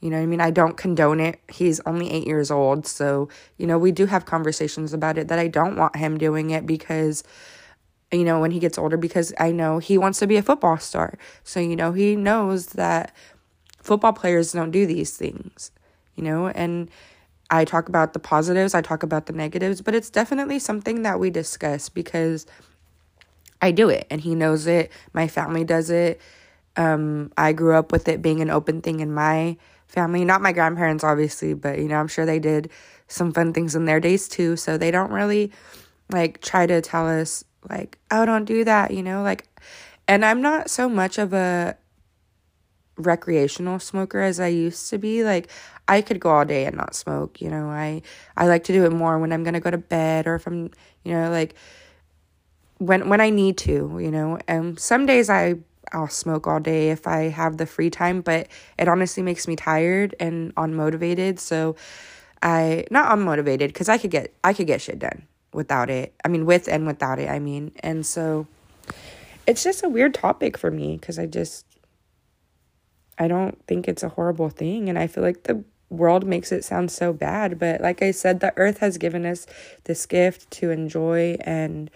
you 0.00 0.10
know 0.10 0.20
I 0.20 0.26
mean? 0.26 0.40
I 0.40 0.50
don't 0.50 0.76
condone 0.76 1.20
it. 1.20 1.40
He's 1.48 1.80
only 1.86 2.10
eight 2.10 2.26
years 2.26 2.50
old. 2.50 2.86
So, 2.86 3.28
you 3.58 3.66
know, 3.66 3.78
we 3.78 3.92
do 3.92 4.06
have 4.06 4.24
conversations 4.24 4.92
about 4.92 5.18
it 5.18 5.28
that 5.28 5.38
I 5.38 5.48
don't 5.48 5.76
want 5.76 5.96
him 5.96 6.16
doing 6.16 6.50
it 6.50 6.66
because, 6.66 7.22
you 8.10 8.24
know, 8.24 8.40
when 8.40 8.50
he 8.50 8.58
gets 8.58 8.78
older, 8.78 8.96
because 8.96 9.32
I 9.38 9.52
know 9.52 9.78
he 9.78 9.98
wants 9.98 10.18
to 10.20 10.26
be 10.26 10.36
a 10.36 10.42
football 10.42 10.78
star. 10.78 11.18
So, 11.44 11.60
you 11.60 11.76
know, 11.76 11.92
he 11.92 12.16
knows 12.16 12.66
that 12.68 13.14
football 13.82 14.12
players 14.12 14.52
don't 14.52 14.70
do 14.70 14.86
these 14.86 15.16
things, 15.16 15.70
you 16.16 16.24
know, 16.24 16.48
and, 16.48 16.90
I 17.52 17.66
talk 17.66 17.90
about 17.90 18.14
the 18.14 18.18
positives, 18.18 18.74
I 18.74 18.80
talk 18.80 19.02
about 19.02 19.26
the 19.26 19.34
negatives, 19.34 19.82
but 19.82 19.94
it's 19.94 20.08
definitely 20.08 20.58
something 20.58 21.02
that 21.02 21.20
we 21.20 21.28
discuss 21.28 21.90
because 21.90 22.46
I 23.60 23.72
do 23.72 23.90
it 23.90 24.06
and 24.10 24.22
he 24.22 24.34
knows 24.34 24.66
it. 24.66 24.90
My 25.12 25.28
family 25.28 25.62
does 25.62 25.90
it. 25.90 26.18
Um, 26.76 27.30
I 27.36 27.52
grew 27.52 27.74
up 27.74 27.92
with 27.92 28.08
it 28.08 28.22
being 28.22 28.40
an 28.40 28.48
open 28.48 28.80
thing 28.80 29.00
in 29.00 29.12
my 29.12 29.58
family, 29.86 30.24
not 30.24 30.40
my 30.40 30.52
grandparents, 30.52 31.04
obviously, 31.04 31.52
but 31.52 31.78
you 31.78 31.88
know, 31.88 31.96
I'm 31.96 32.08
sure 32.08 32.24
they 32.24 32.38
did 32.38 32.70
some 33.06 33.32
fun 33.32 33.52
things 33.52 33.74
in 33.74 33.84
their 33.84 34.00
days 34.00 34.28
too. 34.28 34.56
So 34.56 34.78
they 34.78 34.90
don't 34.90 35.12
really 35.12 35.52
like 36.10 36.40
try 36.40 36.64
to 36.64 36.80
tell 36.80 37.06
us, 37.06 37.44
like, 37.68 37.98
oh, 38.10 38.24
don't 38.24 38.46
do 38.46 38.64
that, 38.64 38.92
you 38.92 39.02
know, 39.02 39.22
like, 39.22 39.46
and 40.08 40.24
I'm 40.24 40.40
not 40.40 40.70
so 40.70 40.88
much 40.88 41.18
of 41.18 41.34
a 41.34 41.76
recreational 43.02 43.78
smoker 43.78 44.20
as 44.20 44.40
I 44.40 44.48
used 44.48 44.90
to 44.90 44.98
be. 44.98 45.24
Like 45.24 45.48
I 45.88 46.00
could 46.00 46.20
go 46.20 46.30
all 46.30 46.44
day 46.44 46.64
and 46.64 46.76
not 46.76 46.94
smoke, 46.94 47.40
you 47.40 47.50
know. 47.50 47.68
I 47.68 48.02
I 48.36 48.46
like 48.46 48.64
to 48.64 48.72
do 48.72 48.84
it 48.84 48.92
more 48.92 49.18
when 49.18 49.32
I'm 49.32 49.44
going 49.44 49.54
to 49.54 49.60
go 49.60 49.70
to 49.70 49.78
bed 49.78 50.26
or 50.26 50.36
if 50.36 50.46
I'm, 50.46 50.70
you 51.04 51.12
know, 51.12 51.30
like 51.30 51.54
when 52.78 53.08
when 53.08 53.20
I 53.20 53.30
need 53.30 53.58
to, 53.58 53.98
you 54.00 54.10
know. 54.10 54.38
And 54.48 54.78
some 54.78 55.06
days 55.06 55.28
I 55.28 55.56
I'll 55.92 56.08
smoke 56.08 56.46
all 56.46 56.60
day 56.60 56.90
if 56.90 57.06
I 57.06 57.28
have 57.28 57.56
the 57.56 57.66
free 57.66 57.90
time, 57.90 58.22
but 58.22 58.48
it 58.78 58.88
honestly 58.88 59.22
makes 59.22 59.46
me 59.46 59.56
tired 59.56 60.14
and 60.18 60.54
unmotivated. 60.54 61.38
So 61.38 61.76
I 62.42 62.84
not 62.90 63.16
unmotivated 63.16 63.74
cuz 63.74 63.88
I 63.88 63.98
could 63.98 64.10
get 64.10 64.32
I 64.42 64.52
could 64.52 64.66
get 64.66 64.80
shit 64.80 64.98
done 64.98 65.26
without 65.52 65.90
it. 65.90 66.14
I 66.24 66.28
mean 66.28 66.46
with 66.46 66.68
and 66.68 66.86
without 66.86 67.18
it, 67.18 67.28
I 67.28 67.38
mean. 67.38 67.72
And 67.80 68.06
so 68.06 68.46
it's 69.46 69.62
just 69.62 69.84
a 69.84 69.88
weird 69.88 70.14
topic 70.14 70.56
for 70.56 70.70
me 70.70 70.98
cuz 70.98 71.18
I 71.18 71.26
just 71.26 71.66
I 73.22 73.28
don't 73.28 73.64
think 73.66 73.88
it's 73.88 74.02
a 74.02 74.08
horrible 74.08 74.50
thing. 74.50 74.88
And 74.88 74.98
I 74.98 75.06
feel 75.06 75.22
like 75.22 75.44
the 75.44 75.64
world 75.90 76.26
makes 76.26 76.50
it 76.50 76.64
sound 76.64 76.90
so 76.90 77.12
bad. 77.12 77.58
But 77.58 77.80
like 77.80 78.02
I 78.02 78.10
said, 78.10 78.40
the 78.40 78.52
earth 78.56 78.78
has 78.78 78.98
given 78.98 79.24
us 79.24 79.46
this 79.84 80.06
gift 80.06 80.50
to 80.52 80.70
enjoy 80.70 81.36
and, 81.40 81.90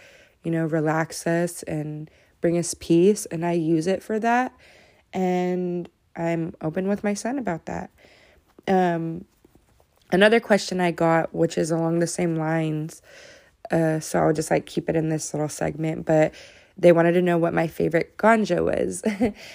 you 0.44 0.50
know, 0.50 0.66
relax 0.66 1.26
us 1.26 1.62
and 1.64 2.10
bring 2.40 2.56
us 2.56 2.74
peace. 2.74 3.26
And 3.26 3.44
I 3.44 3.52
use 3.52 3.86
it 3.86 4.02
for 4.02 4.18
that. 4.20 4.52
And 5.12 5.88
I'm 6.14 6.54
open 6.60 6.88
with 6.88 7.02
my 7.02 7.14
son 7.14 7.38
about 7.38 7.66
that. 7.66 7.90
Um, 8.68 9.24
another 10.12 10.40
question 10.40 10.80
I 10.80 10.90
got, 10.90 11.34
which 11.34 11.58
is 11.58 11.70
along 11.70 11.98
the 11.98 12.06
same 12.06 12.36
lines, 12.36 13.02
uh, 13.70 14.00
so 14.00 14.20
I'll 14.20 14.32
just 14.32 14.50
like 14.50 14.66
keep 14.66 14.88
it 14.88 14.96
in 14.96 15.08
this 15.08 15.34
little 15.34 15.48
segment, 15.48 16.06
but 16.06 16.34
they 16.76 16.92
wanted 16.92 17.12
to 17.12 17.22
know 17.22 17.38
what 17.38 17.54
my 17.54 17.66
favorite 17.66 18.16
ganja 18.18 18.64
was. 18.64 19.02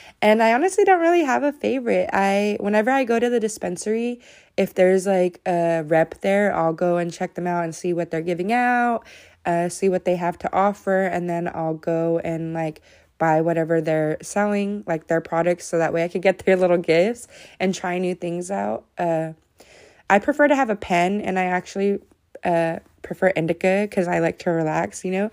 and 0.21 0.41
I 0.41 0.53
honestly 0.53 0.83
don't 0.83 0.99
really 0.99 1.23
have 1.23 1.43
a 1.43 1.51
favorite. 1.51 2.09
I 2.11 2.57
whenever 2.59 2.89
I 2.89 3.03
go 3.03 3.19
to 3.19 3.29
the 3.29 3.39
dispensary, 3.39 4.19
if 4.57 4.73
there's 4.73 5.05
like 5.05 5.39
a 5.45 5.83
rep 5.85 6.21
there, 6.21 6.53
I'll 6.53 6.73
go 6.73 6.97
and 6.97 7.13
check 7.13 7.35
them 7.35 7.47
out 7.47 7.63
and 7.63 7.75
see 7.75 7.93
what 7.93 8.11
they're 8.11 8.21
giving 8.21 8.51
out, 8.51 9.05
uh, 9.45 9.69
see 9.69 9.89
what 9.89 10.05
they 10.05 10.15
have 10.15 10.37
to 10.39 10.53
offer, 10.55 11.03
and 11.03 11.29
then 11.29 11.49
I'll 11.53 11.75
go 11.75 12.19
and 12.19 12.53
like 12.53 12.81
buy 13.17 13.39
whatever 13.41 13.81
they're 13.81 14.17
selling, 14.23 14.83
like 14.87 15.05
their 15.05 15.21
products, 15.21 15.67
so 15.67 15.77
that 15.77 15.93
way 15.93 16.03
I 16.03 16.07
could 16.07 16.23
get 16.23 16.39
their 16.45 16.55
little 16.55 16.77
gifts 16.77 17.27
and 17.59 17.73
try 17.73 17.99
new 17.99 18.15
things 18.15 18.49
out. 18.49 18.85
Uh, 18.97 19.33
I 20.09 20.19
prefer 20.19 20.47
to 20.47 20.55
have 20.55 20.69
a 20.69 20.75
pen, 20.75 21.21
and 21.21 21.37
I 21.37 21.45
actually 21.45 21.99
uh, 22.43 22.79
prefer 23.03 23.27
indica 23.27 23.87
because 23.89 24.07
I 24.07 24.19
like 24.19 24.39
to 24.39 24.49
relax, 24.49 25.05
you 25.05 25.11
know. 25.11 25.29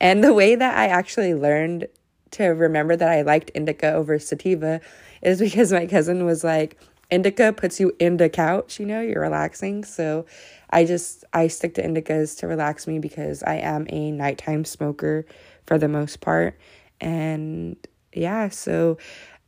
And 0.00 0.24
the 0.24 0.32
way 0.32 0.54
that 0.54 0.76
I 0.76 0.86
actually 0.86 1.34
learned 1.34 1.86
to 2.32 2.44
remember 2.46 2.96
that 2.96 3.08
I 3.08 3.22
liked 3.22 3.50
indica 3.54 3.92
over 3.92 4.18
sativa 4.18 4.80
is 5.22 5.40
because 5.40 5.72
my 5.72 5.86
cousin 5.86 6.24
was 6.24 6.44
like, 6.44 6.78
indica 7.10 7.52
puts 7.52 7.80
you 7.80 7.92
in 7.98 8.16
the 8.16 8.28
couch, 8.28 8.78
you 8.78 8.86
know, 8.86 9.00
you're 9.00 9.22
relaxing. 9.22 9.84
So 9.84 10.26
I 10.70 10.84
just 10.84 11.24
I 11.32 11.48
stick 11.48 11.74
to 11.74 11.82
indicas 11.82 12.38
to 12.38 12.46
relax 12.46 12.86
me 12.86 12.98
because 12.98 13.42
I 13.42 13.56
am 13.56 13.86
a 13.90 14.12
nighttime 14.12 14.64
smoker 14.64 15.26
for 15.66 15.76
the 15.76 15.88
most 15.88 16.20
part. 16.20 16.58
And 17.00 17.76
yeah, 18.12 18.48
so 18.48 18.98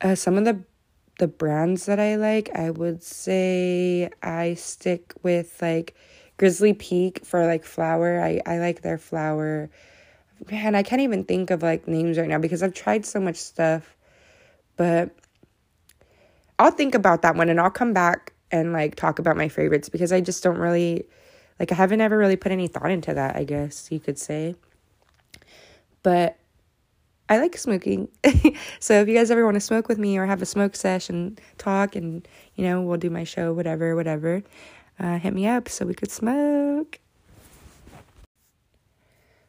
uh, 0.00 0.14
some 0.14 0.36
of 0.36 0.44
the 0.44 0.60
the 1.18 1.28
brands 1.28 1.86
that 1.86 2.00
I 2.00 2.16
like, 2.16 2.50
I 2.54 2.70
would 2.70 3.02
say 3.02 4.10
I 4.22 4.54
stick 4.54 5.12
with 5.22 5.60
like 5.62 5.94
Grizzly 6.36 6.72
Peak 6.72 7.24
for 7.24 7.46
like 7.46 7.64
flower. 7.64 8.20
I 8.20 8.40
I 8.44 8.58
like 8.58 8.82
their 8.82 8.98
flower 8.98 9.70
man, 10.50 10.74
I 10.74 10.82
can't 10.82 11.02
even 11.02 11.24
think 11.24 11.50
of 11.50 11.62
like 11.62 11.86
names 11.86 12.18
right 12.18 12.28
now 12.28 12.38
because 12.38 12.62
I've 12.62 12.74
tried 12.74 13.06
so 13.06 13.20
much 13.20 13.36
stuff. 13.36 13.96
But 14.76 15.10
I'll 16.58 16.70
think 16.70 16.94
about 16.94 17.22
that 17.22 17.36
one 17.36 17.48
and 17.48 17.60
I'll 17.60 17.70
come 17.70 17.92
back 17.92 18.32
and 18.50 18.72
like 18.72 18.94
talk 18.94 19.18
about 19.18 19.36
my 19.36 19.48
favorites 19.48 19.88
because 19.88 20.12
I 20.12 20.20
just 20.20 20.42
don't 20.42 20.58
really 20.58 21.06
like 21.58 21.72
I 21.72 21.74
haven't 21.74 22.00
ever 22.00 22.16
really 22.16 22.36
put 22.36 22.52
any 22.52 22.68
thought 22.68 22.90
into 22.90 23.14
that, 23.14 23.36
I 23.36 23.44
guess 23.44 23.90
you 23.90 24.00
could 24.00 24.18
say. 24.18 24.56
But 26.02 26.36
I 27.28 27.38
like 27.38 27.56
smoking. 27.56 28.08
so 28.80 29.00
if 29.00 29.08
you 29.08 29.14
guys 29.14 29.30
ever 29.30 29.44
want 29.44 29.54
to 29.54 29.60
smoke 29.60 29.88
with 29.88 29.98
me 29.98 30.18
or 30.18 30.26
have 30.26 30.42
a 30.42 30.46
smoke 30.46 30.76
session, 30.76 31.38
talk 31.58 31.96
and 31.96 32.26
you 32.56 32.64
know, 32.64 32.82
we'll 32.82 32.98
do 32.98 33.10
my 33.10 33.24
show, 33.24 33.52
whatever, 33.52 33.94
whatever. 33.94 34.42
Uh, 34.98 35.18
hit 35.18 35.34
me 35.34 35.46
up 35.46 35.68
so 35.68 35.86
we 35.86 35.94
could 35.94 36.10
smoke. 36.10 36.98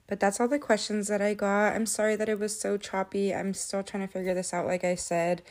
But 0.07 0.19
that's 0.19 0.39
all 0.39 0.47
the 0.47 0.59
questions 0.59 1.07
that 1.07 1.21
I 1.21 1.33
got. 1.33 1.73
I'm 1.73 1.85
sorry 1.85 2.15
that 2.15 2.29
it 2.29 2.39
was 2.39 2.59
so 2.59 2.77
choppy. 2.77 3.33
I'm 3.33 3.53
still 3.53 3.83
trying 3.83 4.05
to 4.05 4.11
figure 4.11 4.33
this 4.33 4.53
out, 4.53 4.65
like 4.65 4.83
I 4.83 4.95
said. 4.95 5.41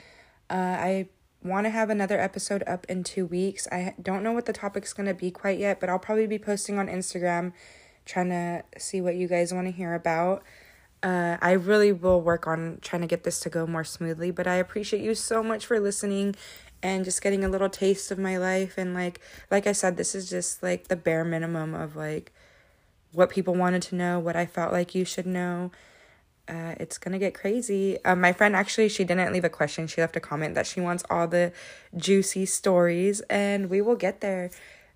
Uh, 0.51 0.77
I 0.79 1.09
want 1.43 1.65
to 1.67 1.71
have 1.71 1.91
another 1.91 2.21
episode 2.21 2.63
up 2.67 2.85
in 2.89 3.03
two 3.03 3.27
weeks. 3.27 3.67
I 3.73 3.95
don't 4.01 4.23
know 4.23 4.33
what 4.33 4.47
the 4.47 4.53
topic's 4.53 4.93
going 4.93 5.07
to 5.07 5.15
be 5.15 5.31
quite 5.31 5.59
yet, 5.59 5.81
but 5.81 5.89
I'll 5.89 5.99
probably 5.99 6.27
be 6.27 6.39
posting 6.39 6.79
on 6.79 6.87
Instagram, 6.87 7.53
trying 8.05 8.29
to 8.29 8.63
see 8.79 9.01
what 9.01 9.17
you 9.17 9.27
guys 9.27 9.53
want 9.53 9.67
to 9.67 9.73
hear 9.73 9.95
about. 9.95 10.43
Uh, 11.03 11.37
I 11.41 11.53
really 11.53 11.91
will 11.91 12.21
work 12.21 12.47
on 12.47 12.79
trying 12.81 13.03
to 13.03 13.09
get 13.09 13.25
this 13.25 13.41
to 13.41 13.51
go 13.51 13.67
more 13.67 13.83
smoothly, 13.83 14.31
but 14.31 14.47
I 14.47 14.55
appreciate 14.57 15.03
you 15.03 15.15
so 15.15 15.43
much 15.43 15.67
for 15.67 15.81
listening 15.81 16.37
and 16.83 17.05
just 17.05 17.23
getting 17.23 17.45
a 17.45 17.49
little 17.49 17.69
taste 17.69 18.11
of 18.11 18.19
my 18.19 18.37
life 18.37 18.77
and 18.77 18.93
like 18.93 19.21
like 19.51 19.67
I 19.67 19.73
said 19.73 19.97
this 19.97 20.15
is 20.15 20.29
just 20.29 20.63
like 20.63 20.89
the 20.89 20.97
bare 20.97 21.25
minimum 21.25 21.75
of 21.75 21.95
like 21.95 22.33
what 23.13 23.31
people 23.31 23.55
wanted 23.55 23.83
to 23.83 23.95
know, 23.95 24.19
what 24.19 24.37
I 24.37 24.47
felt 24.47 24.73
like 24.73 24.95
you 24.95 25.05
should 25.05 25.27
know. 25.27 25.71
Uh, 26.49 26.75
it's 26.81 26.99
gonna 26.99 27.19
get 27.19 27.35
crazy. 27.35 28.03
Um, 28.05 28.21
my 28.21 28.33
friend 28.33 28.57
actually, 28.57 28.89
she 28.89 29.05
didn't 29.05 29.33
leave 29.33 29.45
a 29.45 29.49
question. 29.49 29.87
She 29.87 30.01
left 30.01 30.17
a 30.17 30.21
comment 30.21 30.55
that 30.55 30.67
she 30.67 30.81
wants 30.81 31.05
all 31.09 31.29
the 31.29 31.53
juicy 31.97 32.47
stories, 32.47 33.21
and 33.31 33.71
we 33.71 33.81
will 33.81 33.97
get 33.97 34.21
there. 34.21 34.51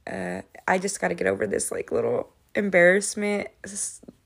Uh, 0.07 0.43
I 0.67 0.79
just 0.79 1.01
gotta 1.01 1.15
get 1.15 1.27
over 1.27 1.47
this 1.47 1.71
like 1.71 1.93
little 1.93 2.33
embarrassment, 2.55 3.49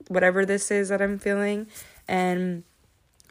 whatever 0.08 0.46
this 0.46 0.70
is 0.70 0.88
that 0.88 1.02
I'm 1.02 1.18
feeling, 1.18 1.66
and 2.08 2.64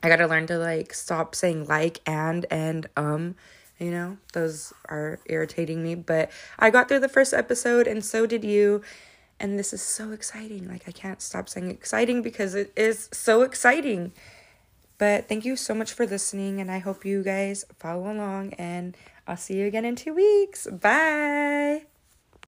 I 0.03 0.09
gotta 0.09 0.27
learn 0.27 0.45
to 0.47 0.57
like 0.57 0.93
stop 0.93 1.33
saying 1.33 1.65
like 1.65 2.01
and 2.05 2.45
and 2.51 2.87
um. 2.95 3.35
You 3.81 3.91
know, 3.91 4.17
those 4.33 4.73
are 4.89 5.21
irritating 5.27 5.81
me, 5.81 5.95
but 5.95 6.29
I 6.59 6.69
got 6.69 6.89
through 6.89 6.99
the 6.99 7.07
first 7.07 7.33
episode, 7.33 7.87
and 7.87 8.03
so 8.03 8.25
did 8.25 8.43
you 8.43 8.81
and 9.39 9.57
this 9.57 9.73
is 9.73 9.81
so 9.81 10.11
exciting. 10.11 10.67
Like, 10.67 10.83
I 10.87 10.91
can't 10.91 11.21
stop 11.21 11.49
saying 11.49 11.69
exciting 11.69 12.21
because 12.21 12.55
it 12.55 12.71
is 12.75 13.09
so 13.11 13.41
exciting. 13.43 14.11
But 14.97 15.29
thank 15.29 15.45
you 15.45 15.55
so 15.55 15.73
much 15.73 15.93
for 15.93 16.05
listening, 16.05 16.59
and 16.59 16.69
I 16.69 16.79
hope 16.79 17.05
you 17.05 17.23
guys 17.23 17.65
follow 17.77 18.11
along. 18.11 18.53
And 18.53 18.97
I'll 19.27 19.37
see 19.37 19.57
you 19.59 19.67
again 19.67 19.85
in 19.85 19.95
two 19.95 20.13
weeks. 20.13 20.67
Bye. 20.67 21.85